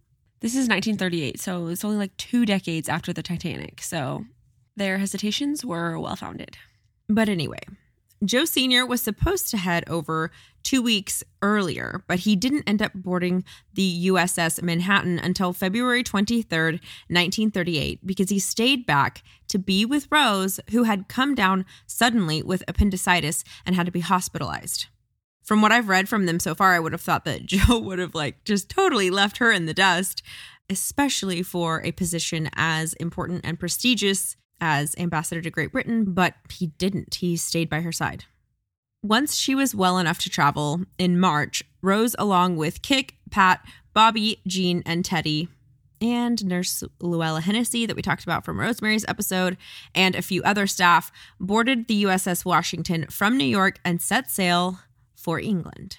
[0.44, 3.80] This is 1938, so it's only like two decades after the Titanic.
[3.80, 4.26] So
[4.76, 6.58] their hesitations were well founded.
[7.08, 7.60] But anyway,
[8.22, 8.84] Joe Sr.
[8.84, 10.30] was supposed to head over
[10.62, 16.72] two weeks earlier, but he didn't end up boarding the USS Manhattan until February 23rd,
[17.08, 22.62] 1938, because he stayed back to be with Rose, who had come down suddenly with
[22.68, 24.88] appendicitis and had to be hospitalized.
[25.44, 27.98] From what I've read from them so far, I would have thought that Joe would
[27.98, 30.22] have like just totally left her in the dust,
[30.68, 36.68] especially for a position as important and prestigious as ambassador to Great Britain, but he
[36.78, 37.16] didn't.
[37.16, 38.24] He stayed by her side.
[39.02, 44.40] Once she was well enough to travel in March, Rose, along with Kick, Pat, Bobby,
[44.46, 45.48] Jean, and Teddy,
[46.00, 49.58] and Nurse Luella Hennessy, that we talked about from Rosemary's episode,
[49.94, 54.78] and a few other staff, boarded the USS Washington from New York and set sail
[55.24, 55.98] for England.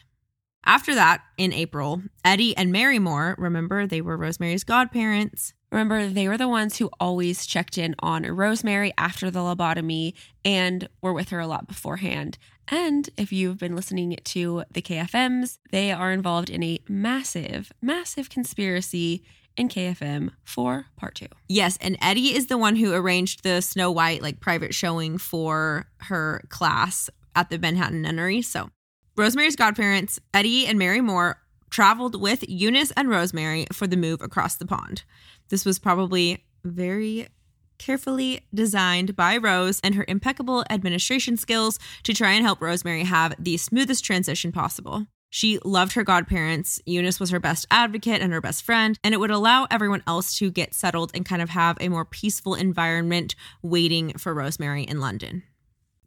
[0.65, 6.29] After that, in April, Eddie and Mary Moore, remember they were Rosemary's godparents, Remember, they
[6.29, 10.13] were the ones who always checked in on Rosemary after the lobotomy
[10.45, 12.37] and were with her a lot beforehand.
[12.69, 18.29] And if you've been listening to the KFMs, they are involved in a massive, massive
[18.29, 19.25] conspiracy
[19.57, 21.27] in KFM for part two.
[21.49, 25.87] Yes, and Eddie is the one who arranged the Snow White like private showing for
[26.03, 28.41] her class at the Manhattan Nunnery.
[28.41, 28.69] So,
[29.17, 34.55] Rosemary's godparents, Eddie and Mary Moore, traveled with Eunice and Rosemary for the move across
[34.55, 35.03] the pond.
[35.47, 37.29] This was probably very
[37.77, 43.33] carefully designed by Rose and her impeccable administration skills to try and help Rosemary have
[43.39, 45.07] the smoothest transition possible.
[45.29, 46.81] She loved her godparents.
[46.85, 50.37] Eunice was her best advocate and her best friend, and it would allow everyone else
[50.39, 54.99] to get settled and kind of have a more peaceful environment waiting for Rosemary in
[54.99, 55.43] London.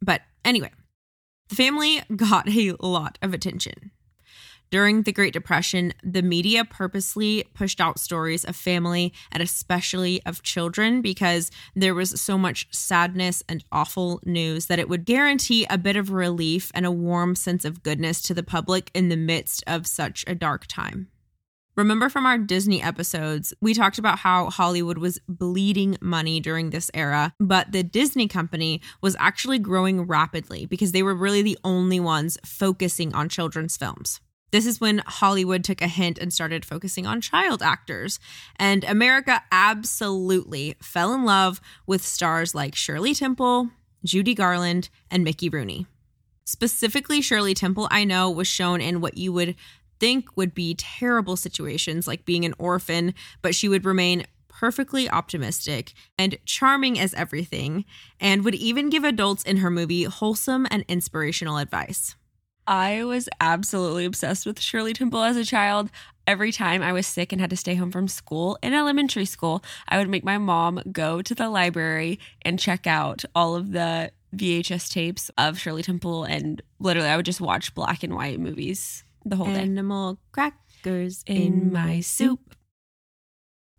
[0.03, 0.71] But anyway,
[1.49, 3.91] the family got a lot of attention.
[4.71, 10.43] During the Great Depression, the media purposely pushed out stories of family and especially of
[10.43, 15.79] children because there was so much sadness and awful news that it would guarantee a
[15.79, 19.65] bit of relief and a warm sense of goodness to the public in the midst
[19.67, 21.09] of such a dark time.
[21.79, 26.91] Remember from our Disney episodes, we talked about how Hollywood was bleeding money during this
[26.93, 32.01] era, but the Disney company was actually growing rapidly because they were really the only
[32.01, 34.21] ones focusing on children's films.
[34.51, 38.19] This is when Hollywood took a hint and started focusing on child actors.
[38.57, 43.71] And America absolutely fell in love with stars like Shirley Temple,
[44.05, 45.87] Judy Garland, and Mickey Rooney.
[46.49, 49.55] Specifically, Shirley Temple, I know, was shown in what you would
[50.01, 55.93] think would be terrible situations like being an orphan, but she would remain perfectly optimistic
[56.19, 57.85] and charming as everything,
[58.19, 62.17] and would even give adults in her movie wholesome and inspirational advice.
[62.67, 65.91] I was absolutely obsessed with Shirley Temple as a child.
[66.27, 69.63] Every time I was sick and had to stay home from school in elementary school,
[69.89, 74.11] I would make my mom go to the library and check out all of the
[74.37, 76.25] VHS tapes of Shirley Temple.
[76.25, 79.61] And literally, I would just watch black and white movies the whole day.
[79.61, 82.55] Animal crackers in my soup.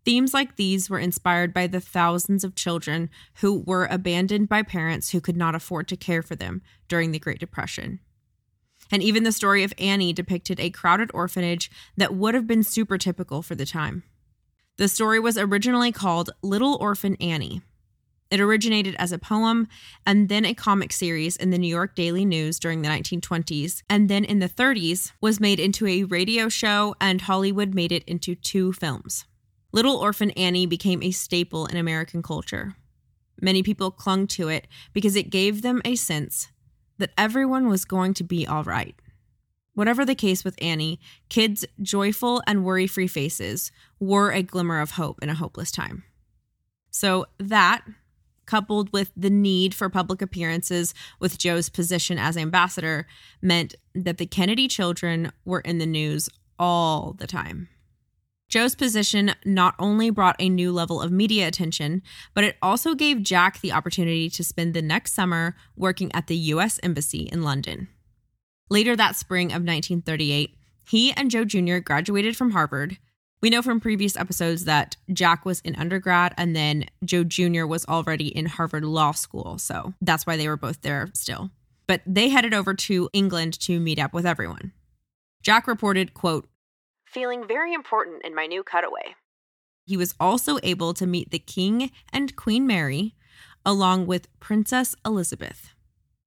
[0.05, 3.09] Themes like these were inspired by the thousands of children
[3.41, 7.19] who were abandoned by parents who could not afford to care for them during the
[7.19, 7.99] Great Depression.
[8.91, 12.97] And even the story of Annie depicted a crowded orphanage that would have been super
[12.97, 14.03] typical for the time.
[14.77, 17.61] The story was originally called Little Orphan Annie.
[18.31, 19.67] It originated as a poem
[20.05, 24.07] and then a comic series in the New York Daily News during the 1920s, and
[24.07, 28.35] then in the 30s was made into a radio show, and Hollywood made it into
[28.35, 29.25] two films.
[29.71, 32.75] Little Orphan Annie became a staple in American culture.
[33.41, 36.49] Many people clung to it because it gave them a sense
[36.97, 38.95] that everyone was going to be all right.
[39.73, 44.91] Whatever the case with Annie, kids' joyful and worry free faces were a glimmer of
[44.91, 46.03] hope in a hopeless time.
[46.91, 47.85] So, that,
[48.49, 53.05] coupled with the need for public appearances with Joe's position as ambassador,
[53.43, 57.69] meant that the Kennedy children were in the news all the time.
[58.49, 62.01] Joe's position not only brought a new level of media attention,
[62.33, 66.35] but it also gave Jack the opportunity to spend the next summer working at the
[66.53, 66.79] U.S.
[66.81, 67.87] Embassy in London.
[68.71, 70.55] Later that spring of 1938,
[70.89, 71.77] he and Joe Jr.
[71.77, 72.97] graduated from Harvard.
[73.41, 77.65] We know from previous episodes that Jack was in undergrad and then Joe Jr.
[77.65, 81.49] was already in Harvard Law School, so that's why they were both there still.
[81.87, 84.73] But they headed over to England to meet up with everyone.
[85.41, 86.49] Jack reported, quote,
[87.05, 89.15] feeling very important in my new cutaway.
[89.85, 93.15] He was also able to meet the King and Queen Mary,
[93.65, 95.73] along with Princess Elizabeth.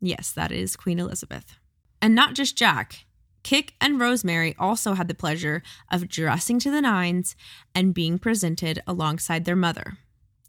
[0.00, 1.58] Yes, that is Queen Elizabeth.
[2.00, 3.04] And not just Jack.
[3.42, 7.34] Kick and Rosemary also had the pleasure of dressing to the nines
[7.74, 9.98] and being presented alongside their mother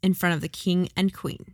[0.02, 1.54] in front of the king and queen.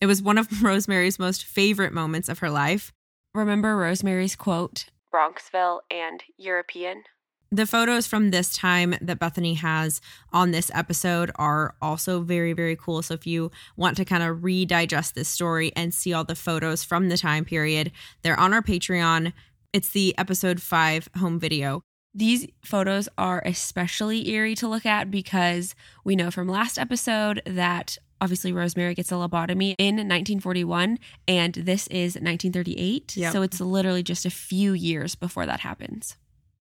[0.00, 2.92] It was one of Rosemary's most favorite moments of her life.
[3.34, 7.04] Remember Rosemary's quote Bronxville and European?
[7.52, 10.00] The photos from this time that Bethany has
[10.32, 13.02] on this episode are also very, very cool.
[13.02, 16.82] So, if you want to kind of redigest this story and see all the photos
[16.82, 19.32] from the time period, they're on our Patreon.
[19.76, 21.82] It's the episode five home video.
[22.14, 27.98] These photos are especially eerie to look at because we know from last episode that
[28.18, 30.98] obviously Rosemary gets a lobotomy in 1941
[31.28, 33.18] and this is 1938.
[33.18, 33.32] Yep.
[33.34, 36.16] So it's literally just a few years before that happens.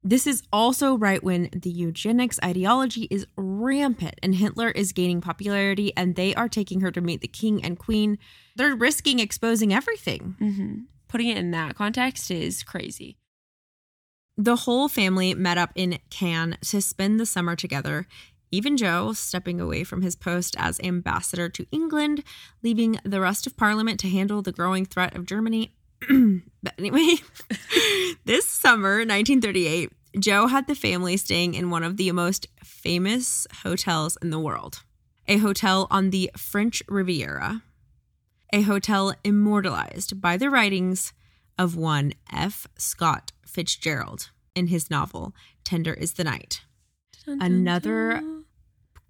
[0.03, 5.93] This is also right when the eugenics ideology is rampant and Hitler is gaining popularity
[5.99, 8.19] and they are taking her to meet the king and queen.
[8.57, 10.37] They're risking exposing everything.
[10.41, 10.75] Mm-hmm.
[11.13, 13.19] Putting it in that context is crazy.
[14.39, 18.07] The whole family met up in Cannes to spend the summer together.
[18.51, 22.25] even Joe stepping away from his post as ambassador to England,
[22.63, 25.75] leaving the rest of Parliament to handle the growing threat of Germany.
[26.63, 27.17] but anyway,
[28.25, 34.17] this summer, 1938, Joe had the family staying in one of the most famous hotels
[34.23, 34.83] in the world,
[35.29, 37.63] a hotel on the French Riviera,
[38.53, 41.13] a hotel immortalized by the writings
[41.59, 42.67] of one F.
[42.77, 45.35] Scott Fitzgerald in his novel,
[45.65, 46.63] Tender is the Night.
[47.25, 48.45] Dun, dun, Another dun.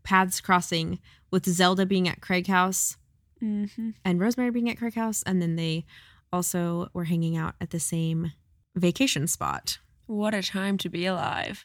[0.03, 2.97] paths crossing with Zelda being at Craig House
[3.43, 3.95] Mhm.
[4.05, 5.23] and Rosemary being at Craig House.
[5.25, 5.85] And then they
[6.33, 8.33] also were hanging out at the same
[8.77, 9.79] vacation spot.
[10.07, 11.65] What a time to be alive.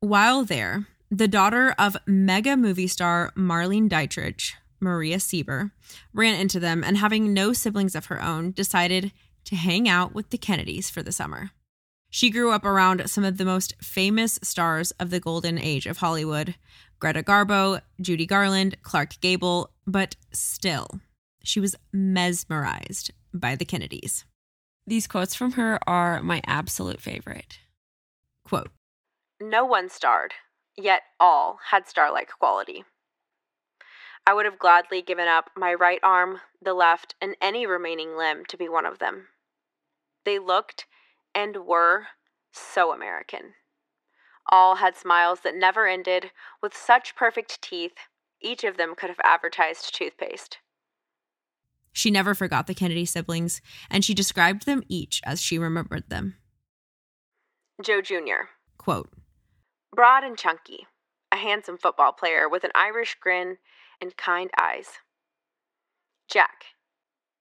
[0.00, 5.70] While there, the daughter of mega movie star Marlene Dietrich, Maria Sieber,
[6.12, 9.12] ran into them and, having no siblings of her own, decided
[9.44, 11.50] to hang out with the Kennedys for the summer.
[12.10, 15.98] She grew up around some of the most famous stars of the golden age of
[15.98, 16.56] Hollywood
[16.98, 21.00] Greta Garbo, Judy Garland, Clark Gable, but still,
[21.42, 24.24] she was mesmerized by the Kennedys.
[24.86, 27.58] These quotes from her are my absolute favorite.
[28.44, 28.70] Quote,
[29.40, 30.34] No one starred,
[30.76, 32.84] yet all had star like quality.
[34.26, 38.44] I would have gladly given up my right arm, the left, and any remaining limb
[38.46, 39.28] to be one of them.
[40.24, 40.86] They looked
[41.34, 42.06] and were
[42.52, 43.54] so American.
[44.48, 47.94] All had smiles that never ended, with such perfect teeth,
[48.40, 50.58] each of them could have advertised toothpaste.
[51.92, 53.60] She never forgot the Kennedy siblings,
[53.90, 56.36] and she described them each as she remembered them.
[57.82, 58.48] Joe Jr.,
[58.78, 59.10] Quote,
[59.94, 60.86] broad and chunky,
[61.30, 63.58] a handsome football player with an Irish grin
[64.02, 64.98] and kind eyes.
[66.28, 66.64] Jack,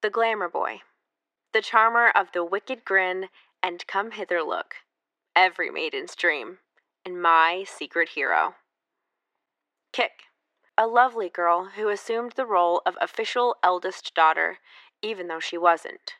[0.01, 0.81] the glamour boy,
[1.53, 3.27] the charmer of the wicked grin
[3.63, 4.75] and come hither look,
[5.35, 6.59] every maiden's dream,
[7.03, 8.55] and my secret hero.
[9.91, 10.23] Kick,
[10.77, 14.59] a lovely girl who assumed the role of official eldest daughter,
[15.01, 16.13] even though she wasn't,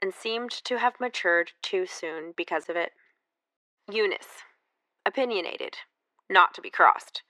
[0.00, 2.92] and seemed to have matured too soon because of it.
[3.90, 4.42] Eunice,
[5.04, 5.76] opinionated,
[6.30, 7.22] not to be crossed,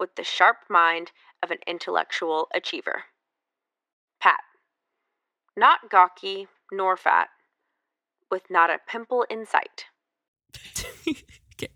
[0.00, 3.04] with the sharp mind of an intellectual achiever.
[4.20, 4.40] Pat,
[5.56, 7.28] not gawky nor fat,
[8.30, 9.84] with not a pimple in sight.
[11.54, 11.68] okay.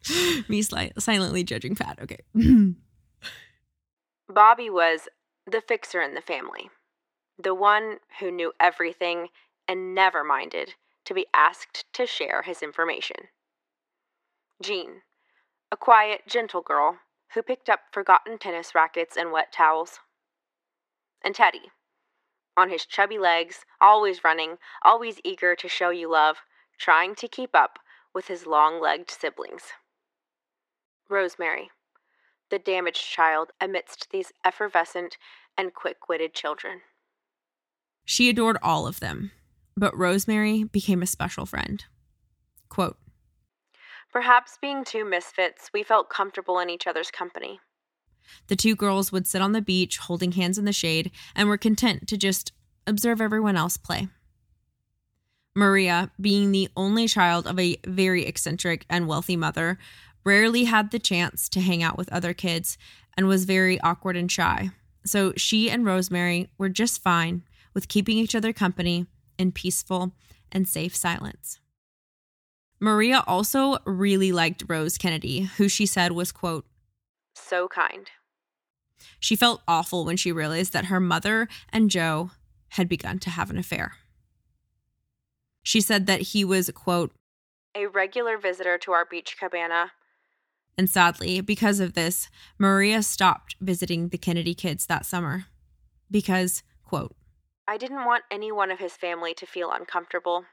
[0.48, 1.98] Me sli- silently judging Pat.
[2.02, 2.20] Okay.
[4.28, 5.08] Bobby was
[5.46, 6.70] the fixer in the family,
[7.38, 9.28] the one who knew everything
[9.68, 13.28] and never minded to be asked to share his information.
[14.62, 15.02] Jean,
[15.70, 16.98] a quiet, gentle girl
[17.34, 20.00] who picked up forgotten tennis rackets and wet towels.
[21.22, 21.70] And Teddy,
[22.56, 26.38] on his chubby legs, always running, always eager to show you love,
[26.78, 27.78] trying to keep up
[28.14, 29.62] with his long legged siblings.
[31.08, 31.70] Rosemary,
[32.50, 35.16] the damaged child amidst these effervescent
[35.58, 36.82] and quick witted children.
[38.04, 39.32] she adored all of them,
[39.76, 41.84] but Rosemary became a special friend.
[42.68, 42.98] Quote,
[44.14, 47.58] Perhaps being two misfits, we felt comfortable in each other's company.
[48.46, 51.58] the two girls would sit on the beach holding hands in the shade and were
[51.58, 52.52] content to just
[52.86, 54.08] observe everyone else play.
[55.54, 59.78] Maria, being the only child of a very eccentric and wealthy mother,
[60.24, 62.78] rarely had the chance to hang out with other kids
[63.16, 64.70] and was very awkward and shy.
[65.04, 67.42] So she and Rosemary were just fine
[67.74, 69.06] with keeping each other company
[69.38, 70.12] in peaceful
[70.50, 71.60] and safe silence.
[72.84, 76.66] Maria also really liked Rose Kennedy, who she said was, quote,
[77.34, 78.10] So kind.
[79.18, 82.32] she felt awful when she realized that her mother and Joe
[82.76, 83.94] had begun to have an affair.
[85.62, 87.12] She said that he was, quote,
[87.74, 89.92] A regular visitor to our beach cabana.
[90.76, 92.28] and sadly, because of this,
[92.58, 95.46] Maria stopped visiting the Kennedy kids that summer.
[96.10, 97.16] Because, quote,
[97.66, 100.44] I didn't want any one of his family to feel uncomfortable.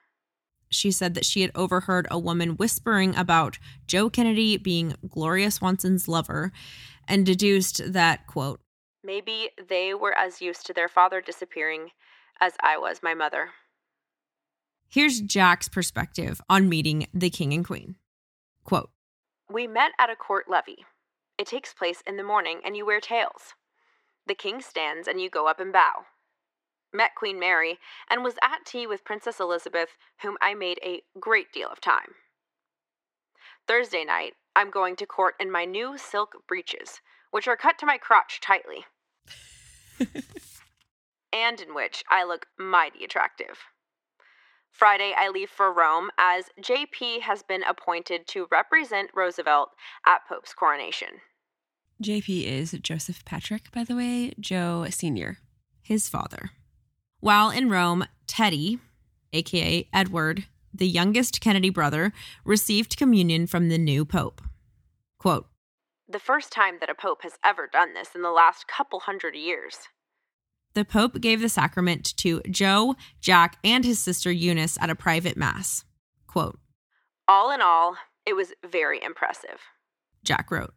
[0.72, 6.07] She said that she had overheard a woman whispering about Joe Kennedy being Gloria Swanson's
[6.07, 6.51] lover
[7.07, 8.59] and deduced that, quote,
[9.03, 11.89] Maybe they were as used to their father disappearing
[12.39, 13.49] as I was my mother.
[14.89, 17.95] here's Jack's perspective on meeting the king and queen.
[18.63, 18.89] Quote,
[19.49, 20.86] We met at a court levee.
[21.38, 23.55] It takes place in the morning, and you wear tails.
[24.28, 26.05] The king stands, and you go up and bow.
[26.94, 27.80] Met Queen Mary,
[28.10, 29.89] and was at tea with Princess Elizabeth,
[30.22, 32.16] whom I made a great deal of time.
[33.68, 37.86] Thursday night, I'm going to court in my new silk breeches, which are cut to
[37.86, 38.86] my crotch tightly,
[41.32, 43.60] and in which I look mighty attractive.
[44.72, 49.70] Friday, I leave for Rome as JP has been appointed to represent Roosevelt
[50.06, 51.22] at Pope's coronation.
[52.02, 55.38] JP is Joseph Patrick, by the way, Joe Sr.,
[55.82, 56.52] his father.
[57.22, 58.80] While in Rome, Teddy,
[59.32, 62.13] aka Edward, the youngest Kennedy brother,
[62.43, 64.41] received communion from the new pope.
[65.19, 65.47] Quote,
[66.09, 69.36] the first time that a pope has ever done this in the last couple hundred
[69.36, 69.78] years.
[70.74, 75.38] The pope gave the sacrament to Joe, Jack, and his sister Eunice at a private
[75.38, 75.86] mass.
[76.26, 76.59] Quote,
[77.28, 79.59] All in all, it was very impressive.
[80.24, 80.74] Jack wrote.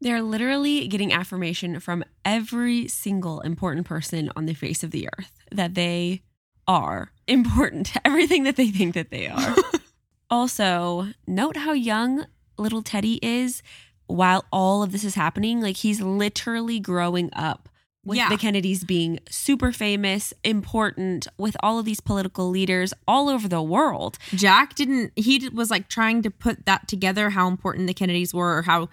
[0.00, 5.32] They're literally getting affirmation from every single important person on the face of the earth
[5.52, 6.22] that they
[6.66, 9.56] are important, to everything that they think that they are.
[10.30, 12.26] also, note how young
[12.56, 13.62] little Teddy is
[14.06, 15.60] while all of this is happening.
[15.60, 17.68] Like he's literally growing up
[18.04, 18.28] with yeah.
[18.28, 23.62] the Kennedys being super famous, important, with all of these political leaders all over the
[23.62, 24.18] world.
[24.30, 28.58] Jack didn't, he was like trying to put that together, how important the Kennedys were,
[28.58, 28.88] or how.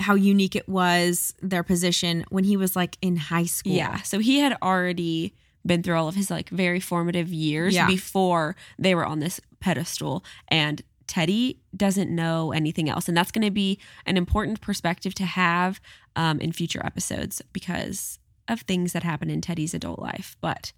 [0.00, 3.72] How unique it was, their position when he was like in high school.
[3.72, 4.02] Yeah.
[4.02, 5.34] So he had already
[5.66, 7.86] been through all of his like very formative years yeah.
[7.86, 10.24] before they were on this pedestal.
[10.48, 13.08] And Teddy doesn't know anything else.
[13.08, 15.80] And that's going to be an important perspective to have
[16.16, 20.36] um, in future episodes because of things that happen in Teddy's adult life.
[20.40, 20.72] But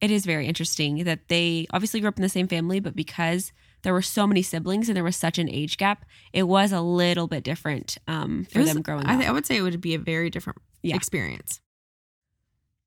[0.00, 3.52] it is very interesting that they obviously grew up in the same family, but because
[3.82, 6.80] there were so many siblings and there was such an age gap, it was a
[6.80, 9.28] little bit different um, for was, them growing I up.
[9.28, 10.96] I would say it would be a very different yeah.
[10.96, 11.60] experience.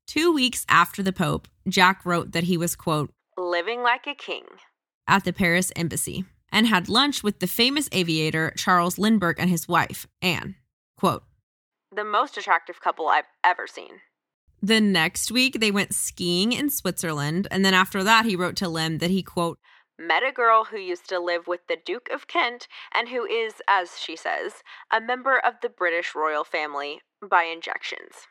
[0.06, 4.44] Two weeks after the Pope, Jack wrote that he was, quote, living like a king
[5.08, 9.68] at the Paris embassy and had lunch with the famous aviator Charles Lindbergh and his
[9.68, 10.54] wife, Anne.
[10.96, 11.24] Quote,
[11.92, 14.00] the most attractive couple I've ever seen.
[14.62, 17.46] The next week, they went skiing in Switzerland.
[17.50, 19.58] And then after that, he wrote to Lem that he, quote,
[19.98, 23.54] met a girl who used to live with the Duke of Kent and who is,
[23.68, 28.26] as she says, a member of the British royal family by injections.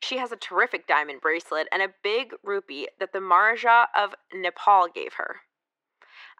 [0.00, 4.88] She has a terrific diamond bracelet and a big rupee that the Maharaja of Nepal
[4.94, 5.36] gave her.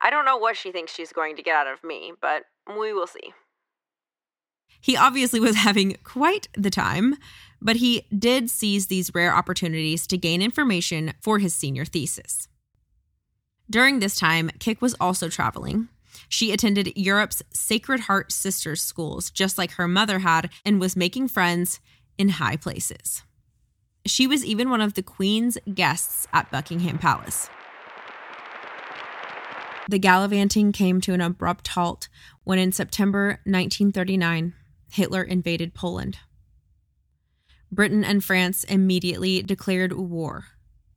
[0.03, 2.93] I don't know what she thinks she's going to get out of me, but we
[2.93, 3.33] will see.
[4.81, 7.17] He obviously was having quite the time,
[7.61, 12.49] but he did seize these rare opportunities to gain information for his senior thesis.
[13.71, 15.89] During this time, Kick was also traveling.
[16.29, 21.29] She attended Europe's Sacred Heart Sisters schools, just like her mother had, and was making
[21.29, 21.79] friends
[22.19, 23.23] in high places.
[24.05, 27.49] She was even one of the Queen's guests at Buckingham Palace.
[29.89, 32.09] The gallivanting came to an abrupt halt
[32.43, 34.53] when, in September 1939,
[34.91, 36.19] Hitler invaded Poland.
[37.71, 40.47] Britain and France immediately declared war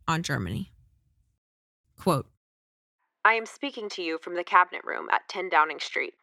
[0.07, 0.71] on Germany.
[1.97, 2.27] Quote
[3.25, 6.15] I am speaking to you from the cabinet room at 10 Downing Street.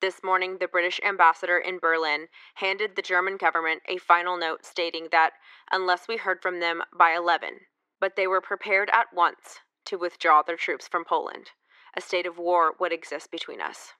[0.00, 5.08] This morning, the British ambassador in Berlin handed the German government a final note stating
[5.10, 5.32] that
[5.72, 7.58] unless we heard from them by 11,
[8.00, 11.50] but they were prepared at once to withdraw their troops from Poland,
[11.96, 13.94] a state of war would exist between us.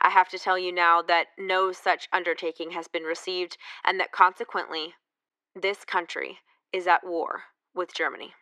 [0.00, 4.10] I have to tell you now that no such undertaking has been received, and that
[4.10, 4.94] consequently,
[5.54, 6.40] this country
[6.72, 8.34] is at war with Germany.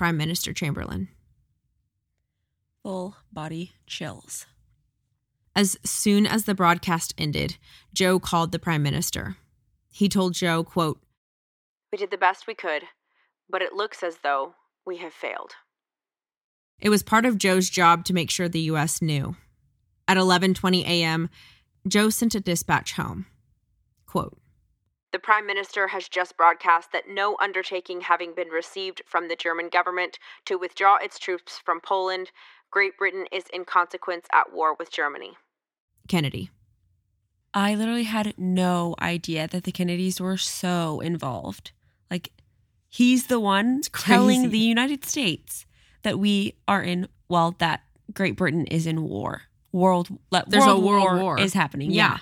[0.00, 1.08] Prime Minister Chamberlain.
[2.82, 4.46] Full body chills.
[5.54, 7.58] As soon as the broadcast ended,
[7.92, 9.36] Joe called the Prime Minister.
[9.90, 11.02] He told Joe, quote,
[11.92, 12.84] We did the best we could,
[13.50, 14.54] but it looks as though
[14.86, 15.52] we have failed.
[16.80, 19.36] It was part of Joe's job to make sure the US knew.
[20.08, 21.28] At 11:20 a.m.,
[21.86, 23.26] Joe sent a dispatch home.
[24.06, 24.39] Quote,
[25.12, 29.68] the Prime Minister has just broadcast that no undertaking having been received from the German
[29.68, 32.30] government to withdraw its troops from Poland,
[32.70, 35.36] Great Britain is in consequence at war with Germany.
[36.08, 36.50] Kennedy.
[37.52, 41.72] I literally had no idea that the Kennedys were so involved.
[42.10, 42.30] Like,
[42.88, 45.66] he's the one telling the United States
[46.02, 47.82] that we are in, well, that
[48.14, 49.42] Great Britain is in war
[49.72, 51.90] world there's world a world war, war, is happening.
[51.90, 52.12] Yeah.
[52.12, 52.18] yeah.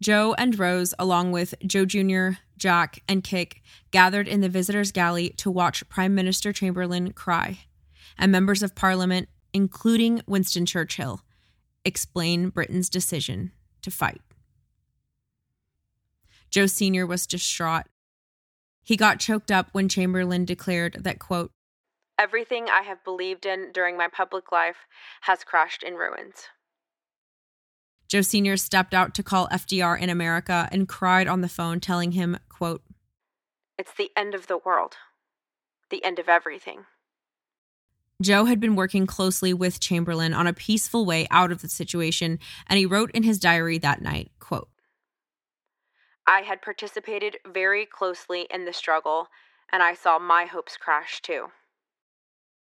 [0.00, 5.30] Joe and Rose, along with Joe Jr., Jack, and Kick, gathered in the visitors' galley
[5.30, 7.60] to watch Prime Minister Chamberlain cry,
[8.18, 11.22] and members of Parliament, including Winston Churchill,
[11.84, 14.20] explain Britain's decision to fight.
[16.50, 17.06] Joe Sr.
[17.06, 17.86] was distraught.
[18.82, 21.50] He got choked up when Chamberlain declared that, quote,
[22.18, 24.86] Everything I have believed in during my public life
[25.22, 26.48] has crashed in ruins.
[28.08, 28.56] Joe Sr.
[28.56, 32.82] stepped out to call FDR in America and cried on the phone, telling him, quote,
[33.78, 34.96] It's the end of the world,
[35.90, 36.84] the end of everything.
[38.22, 42.38] Joe had been working closely with Chamberlain on a peaceful way out of the situation,
[42.68, 44.68] and he wrote in his diary that night, quote,
[46.26, 49.28] I had participated very closely in the struggle,
[49.70, 51.48] and I saw my hopes crash too.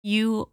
[0.03, 0.49] You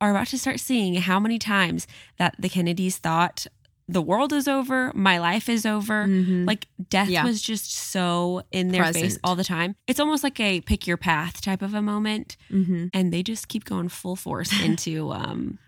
[0.00, 1.86] are about to start seeing how many times
[2.18, 3.46] that the Kennedys thought
[3.90, 6.06] the world is over, my life is over.
[6.06, 6.46] Mhm.
[6.46, 7.24] Like death Yeah.
[7.24, 9.74] was just so in their face all the time.
[9.86, 12.36] It's almost like a pick your path type of a moment.
[12.50, 12.90] Mhm.
[12.92, 15.58] And they just keep going full force into um,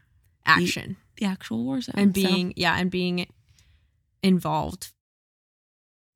[0.47, 1.95] action the actual war zone.
[1.97, 3.27] and So- being yeah and being
[4.23, 4.93] involved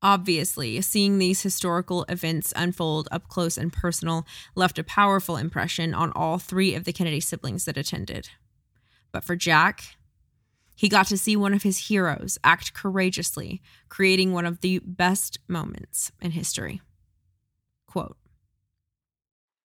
[0.02, 6.12] obviously seeing these historical events unfold up close and personal left a powerful impression on
[6.12, 8.28] all three of the kennedy siblings that attended
[9.12, 9.96] but for jack
[10.74, 15.38] he got to see one of his heroes act courageously creating one of the best
[15.48, 16.80] moments in history
[17.86, 18.16] quote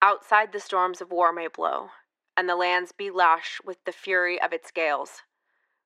[0.01, 1.89] Outside the storms of war may blow,
[2.37, 5.23] and the lands be lashed with the fury of its gales.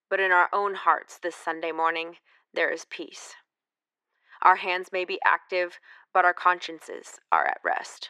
[0.09, 2.17] But in our own hearts this Sunday morning
[2.53, 3.33] there is peace.
[4.41, 5.79] Our hands may be active,
[6.13, 8.09] but our consciences are at rest.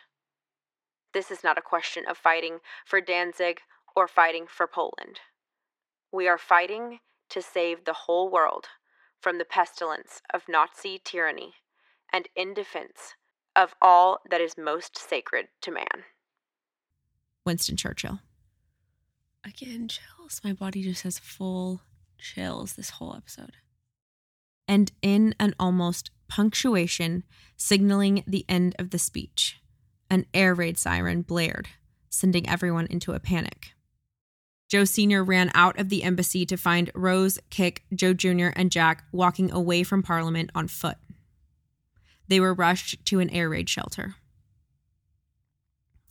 [1.13, 3.61] This is not a question of fighting for Danzig
[3.95, 5.19] or fighting for Poland.
[6.13, 6.99] We are fighting
[7.31, 8.67] to save the whole world
[9.19, 11.53] from the pestilence of Nazi tyranny
[12.13, 13.15] and in defense
[13.55, 16.05] of all that is most sacred to man.
[17.45, 18.19] winston churchill
[19.45, 20.39] again chills.
[20.43, 21.81] My body just has full
[22.19, 23.53] chills this whole episode.
[24.67, 27.23] and in an almost punctuation
[27.57, 29.59] signaling the end of the speech,
[30.09, 31.67] an air raid siren blared,
[32.09, 33.72] sending everyone into a panic.
[34.69, 35.23] Joe Sr.
[35.23, 39.83] ran out of the embassy to find Rose, Kick, Joe Jr., and Jack walking away
[39.83, 40.97] from Parliament on foot.
[42.27, 44.15] They were rushed to an air raid shelter.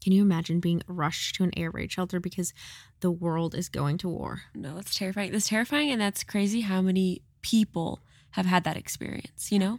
[0.02, 2.52] Can you imagine being rushed to an air raid shelter because
[3.00, 4.42] the world is going to war?
[4.54, 5.32] No, that's terrifying.
[5.32, 8.00] That's terrifying, and that's crazy how many people
[8.32, 9.78] have had that experience, you know?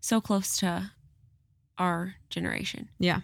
[0.00, 0.92] So close to
[1.78, 2.88] our generation.
[2.98, 3.20] Yeah,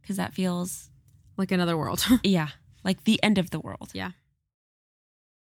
[0.00, 0.90] Because that feels,
[1.36, 2.04] like another world.
[2.22, 2.48] yeah,
[2.84, 3.90] like the end of the world.
[3.92, 4.12] Yeah.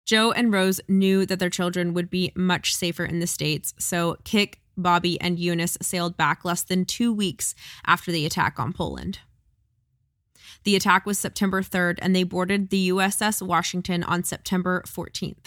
[0.05, 4.17] Joe and Rose knew that their children would be much safer in the States, so
[4.23, 7.55] Kick, Bobby, and Eunice sailed back less than two weeks
[7.87, 9.19] after the attack on Poland.
[10.63, 15.47] The attack was September 3rd, and they boarded the USS Washington on September 14th.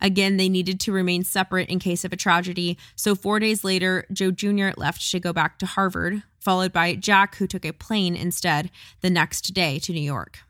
[0.00, 4.06] Again, they needed to remain separate in case of a tragedy, so four days later,
[4.12, 4.70] Joe Jr.
[4.76, 8.70] left to go back to Harvard, followed by Jack, who took a plane instead
[9.00, 10.40] the next day to New York.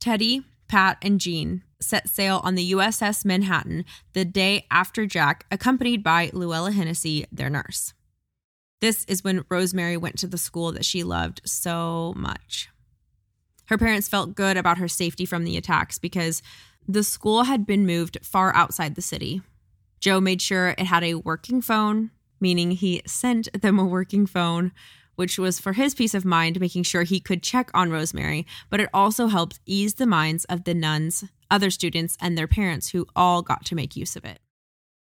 [0.00, 6.02] Teddy, Pat, and Jean set sail on the USS Manhattan the day after Jack, accompanied
[6.02, 7.92] by Luella Hennessy, their nurse.
[8.80, 12.68] This is when Rosemary went to the school that she loved so much.
[13.66, 16.42] Her parents felt good about her safety from the attacks because
[16.88, 19.42] the school had been moved far outside the city.
[20.00, 22.10] Joe made sure it had a working phone,
[22.40, 24.72] meaning he sent them a working phone,
[25.16, 28.80] which was for his peace of mind, making sure he could check on Rosemary, but
[28.80, 33.06] it also helped ease the minds of the nuns, other students, and their parents who
[33.16, 34.40] all got to make use of it.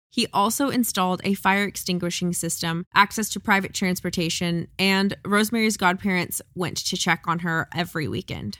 [0.09, 6.77] He also installed a fire extinguishing system, access to private transportation, and Rosemary's godparents went
[6.77, 8.59] to check on her every weekend.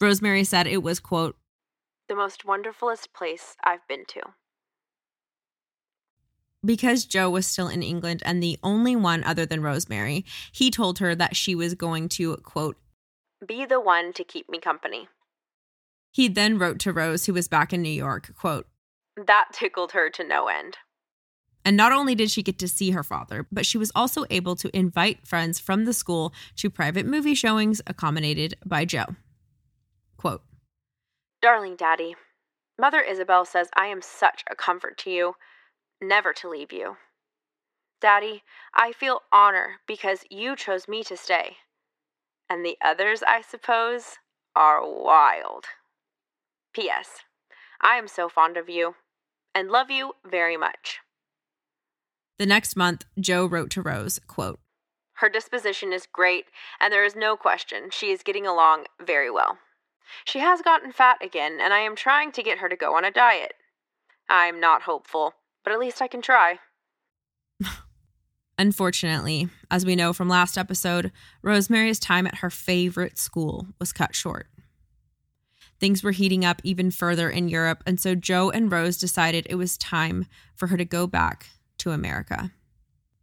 [0.00, 1.36] Rosemary said it was, quote,
[2.08, 4.22] The most wonderfulest place I've been to.
[6.64, 10.98] because Joe was still in England and the only one other than Rosemary, he told
[11.00, 12.76] her that she was going to, quote,
[13.44, 15.08] Be the one to keep me company.
[16.12, 18.66] he then wrote to Rose, who was back in New York, quote,
[19.16, 20.76] That tickled her to no end.
[21.64, 24.56] And not only did she get to see her father, but she was also able
[24.56, 29.16] to invite friends from the school to private movie showings accommodated by Joe.
[31.42, 32.14] Darling Daddy,
[32.78, 35.34] Mother Isabel says I am such a comfort to you,
[36.00, 36.96] never to leave you.
[38.00, 41.56] Daddy, I feel honor because you chose me to stay.
[42.48, 44.18] And the others, I suppose,
[44.54, 45.64] are wild.
[46.74, 47.20] P.S.
[47.80, 48.94] I am so fond of you
[49.52, 51.00] and love you very much.
[52.38, 54.60] the next month, Joe wrote to Rose, quote,
[55.14, 56.46] Her disposition is great,
[56.80, 59.58] and there is no question she is getting along very well.
[60.24, 63.04] She has gotten fat again, and I am trying to get her to go on
[63.04, 63.54] a diet.
[64.28, 65.34] I'm not hopeful,
[65.64, 66.58] but at least I can try.
[68.58, 71.10] Unfortunately, as we know from last episode,
[71.42, 74.46] Rosemary's time at her favorite school was cut short.
[75.80, 79.56] Things were heating up even further in Europe, and so Joe and Rose decided it
[79.56, 81.48] was time for her to go back
[81.78, 82.52] to America.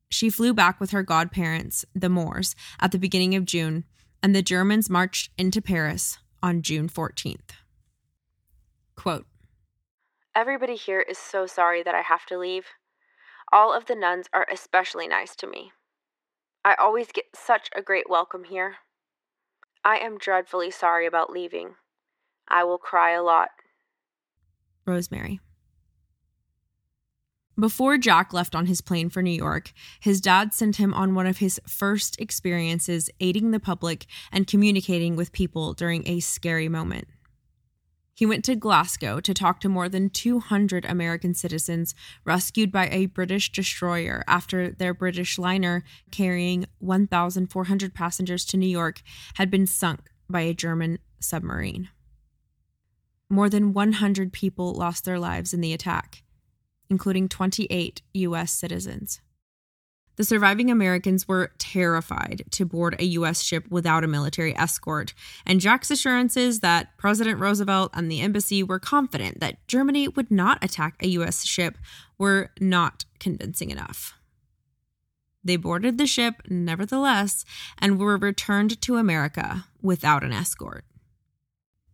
[0.09, 3.85] She flew back with her godparents, the Moores, at the beginning of June,
[4.21, 7.51] and the Germans marched into Paris on June 14th.
[8.95, 9.25] Quote,
[10.35, 12.65] Everybody here is so sorry that I have to leave.
[13.51, 15.71] All of the nuns are especially nice to me.
[16.63, 18.75] I always get such a great welcome here.
[19.83, 21.75] I am dreadfully sorry about leaving.
[22.47, 23.49] I will cry a lot.
[24.85, 25.39] Rosemary.
[27.59, 31.27] Before Jack left on his plane for New York, his dad sent him on one
[31.27, 37.09] of his first experiences aiding the public and communicating with people during a scary moment.
[38.13, 43.07] He went to Glasgow to talk to more than 200 American citizens rescued by a
[43.07, 49.01] British destroyer after their British liner carrying 1,400 passengers to New York
[49.35, 51.89] had been sunk by a German submarine.
[53.29, 56.23] More than 100 people lost their lives in the attack,
[56.89, 58.51] including 28 U.S.
[58.51, 59.21] citizens.
[60.19, 63.41] The surviving Americans were terrified to board a U.S.
[63.41, 65.13] ship without a military escort,
[65.45, 70.61] and Jack's assurances that President Roosevelt and the embassy were confident that Germany would not
[70.61, 71.45] attack a U.S.
[71.45, 71.77] ship
[72.17, 74.19] were not convincing enough.
[75.41, 77.45] They boarded the ship, nevertheless,
[77.77, 80.83] and were returned to America without an escort.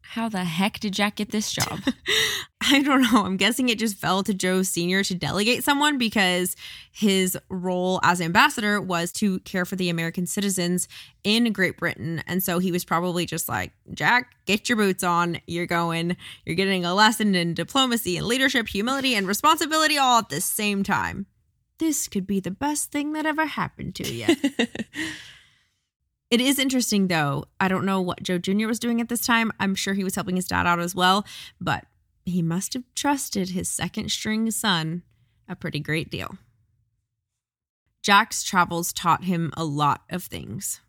[0.10, 1.80] How the heck did Jack get this job?
[2.62, 3.26] I don't know.
[3.26, 5.03] I'm guessing it just fell to Joe Sr.
[5.03, 6.56] to delegate someone because
[6.91, 10.88] his role as ambassador was to care for the American citizens
[11.24, 12.24] in Great Britain.
[12.28, 15.39] And so he was probably just like, Jack, get your boots on.
[15.47, 20.30] You're going, you're getting a lesson in diplomacy and leadership, humility, and responsibility all at
[20.30, 21.26] the same time.
[21.78, 24.28] This could be the best thing that ever happened to you.
[26.32, 27.45] It is interesting though.
[27.59, 28.67] I don't know what Joe Jr.
[28.67, 29.51] was doing at this time.
[29.59, 31.26] I'm sure he was helping his dad out as well,
[31.61, 31.86] but
[32.26, 35.03] he must have trusted his second string son
[35.47, 36.38] a pretty great deal.
[38.01, 40.82] Jack's travels taught him a lot of things.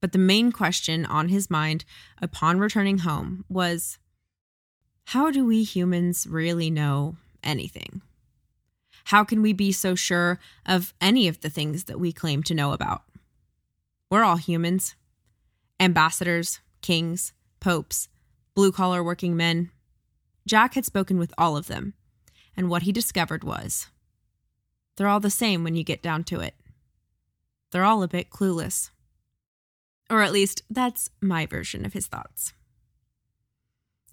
[0.00, 1.84] But the main question on his mind
[2.20, 3.98] upon returning home was
[5.06, 8.02] how do we humans really know anything?
[9.04, 12.54] How can we be so sure of any of the things that we claim to
[12.54, 13.02] know about?
[14.10, 14.94] We're all humans
[15.78, 18.08] ambassadors, kings, popes,
[18.54, 19.70] blue collar working men.
[20.46, 21.92] Jack had spoken with all of them,
[22.56, 23.88] and what he discovered was
[24.96, 26.54] they're all the same when you get down to it.
[27.70, 28.90] They're all a bit clueless.
[30.08, 32.54] Or at least, that's my version of his thoughts.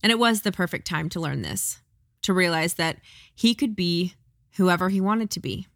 [0.02, 1.80] And it was the perfect time to learn this,
[2.24, 2.98] to realize that
[3.34, 4.16] he could be
[4.58, 5.68] whoever he wanted to be.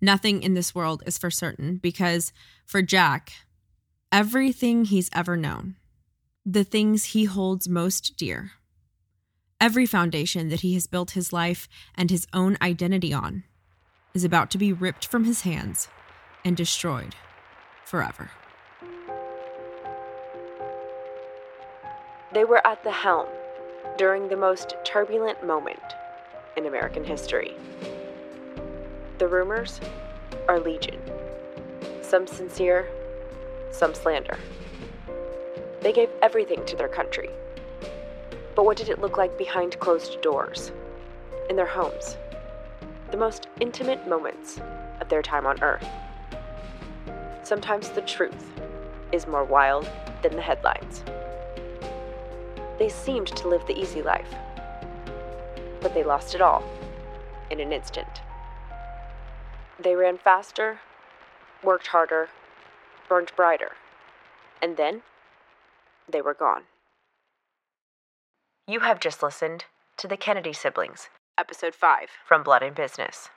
[0.00, 2.32] Nothing in this world is for certain because
[2.64, 3.32] for Jack,
[4.12, 5.76] everything he's ever known,
[6.44, 8.52] the things he holds most dear,
[9.60, 13.44] every foundation that he has built his life and his own identity on,
[14.14, 15.88] is about to be ripped from his hands
[16.44, 17.14] and destroyed
[17.84, 18.30] forever.
[22.32, 23.28] They were at the helm
[23.96, 25.80] during the most turbulent moment
[26.56, 27.54] in American history.
[29.18, 29.80] The rumors
[30.46, 31.00] are legion,
[32.02, 32.86] some sincere,
[33.70, 34.36] some slander.
[35.80, 37.30] They gave everything to their country.
[38.54, 40.70] But what did it look like behind closed doors,
[41.48, 42.18] in their homes,
[43.10, 44.60] the most intimate moments
[45.00, 45.88] of their time on Earth?
[47.42, 48.52] Sometimes the truth
[49.12, 49.88] is more wild
[50.22, 51.02] than the headlines.
[52.78, 54.34] They seemed to live the easy life,
[55.80, 56.62] but they lost it all
[57.50, 58.20] in an instant.
[59.78, 60.80] They ran faster,
[61.62, 62.30] worked harder,
[63.08, 63.72] burned brighter,
[64.62, 65.02] and then
[66.10, 66.62] they were gone.
[68.66, 69.64] You have just listened
[69.98, 71.08] to The Kennedy Siblings,
[71.38, 73.28] Episode 5 from Blood and Business.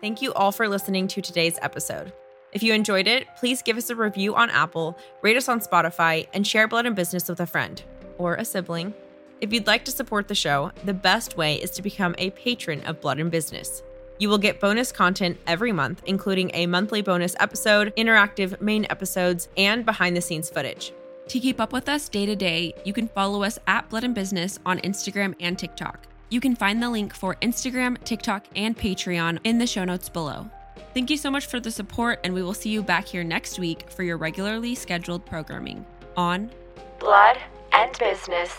[0.00, 2.12] Thank you all for listening to today's episode.
[2.52, 6.28] If you enjoyed it, please give us a review on Apple, rate us on Spotify,
[6.34, 7.82] and share Blood and Business with a friend
[8.18, 8.94] or a sibling.
[9.40, 12.82] If you'd like to support the show, the best way is to become a patron
[12.82, 13.82] of Blood and Business.
[14.18, 19.48] You will get bonus content every month, including a monthly bonus episode, interactive main episodes,
[19.56, 20.92] and behind the scenes footage.
[21.28, 24.14] To keep up with us day to day, you can follow us at Blood and
[24.14, 26.06] Business on Instagram and TikTok.
[26.30, 30.48] You can find the link for Instagram, TikTok, and Patreon in the show notes below.
[30.94, 33.58] Thank you so much for the support, and we will see you back here next
[33.58, 35.84] week for your regularly scheduled programming
[36.16, 36.50] on
[36.98, 37.38] Blood
[37.72, 38.56] and Business.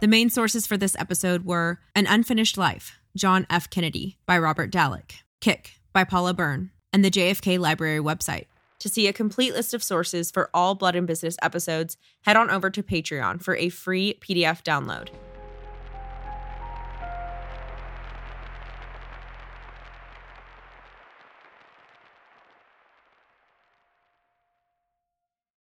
[0.00, 3.70] The main sources for this episode were An Unfinished Life John F.
[3.70, 8.46] Kennedy by Robert Dallek, Kick by Paula Byrne, and the JFK Library website.
[8.80, 12.50] To see a complete list of sources for all Blood and Business episodes, head on
[12.50, 15.08] over to Patreon for a free PDF download.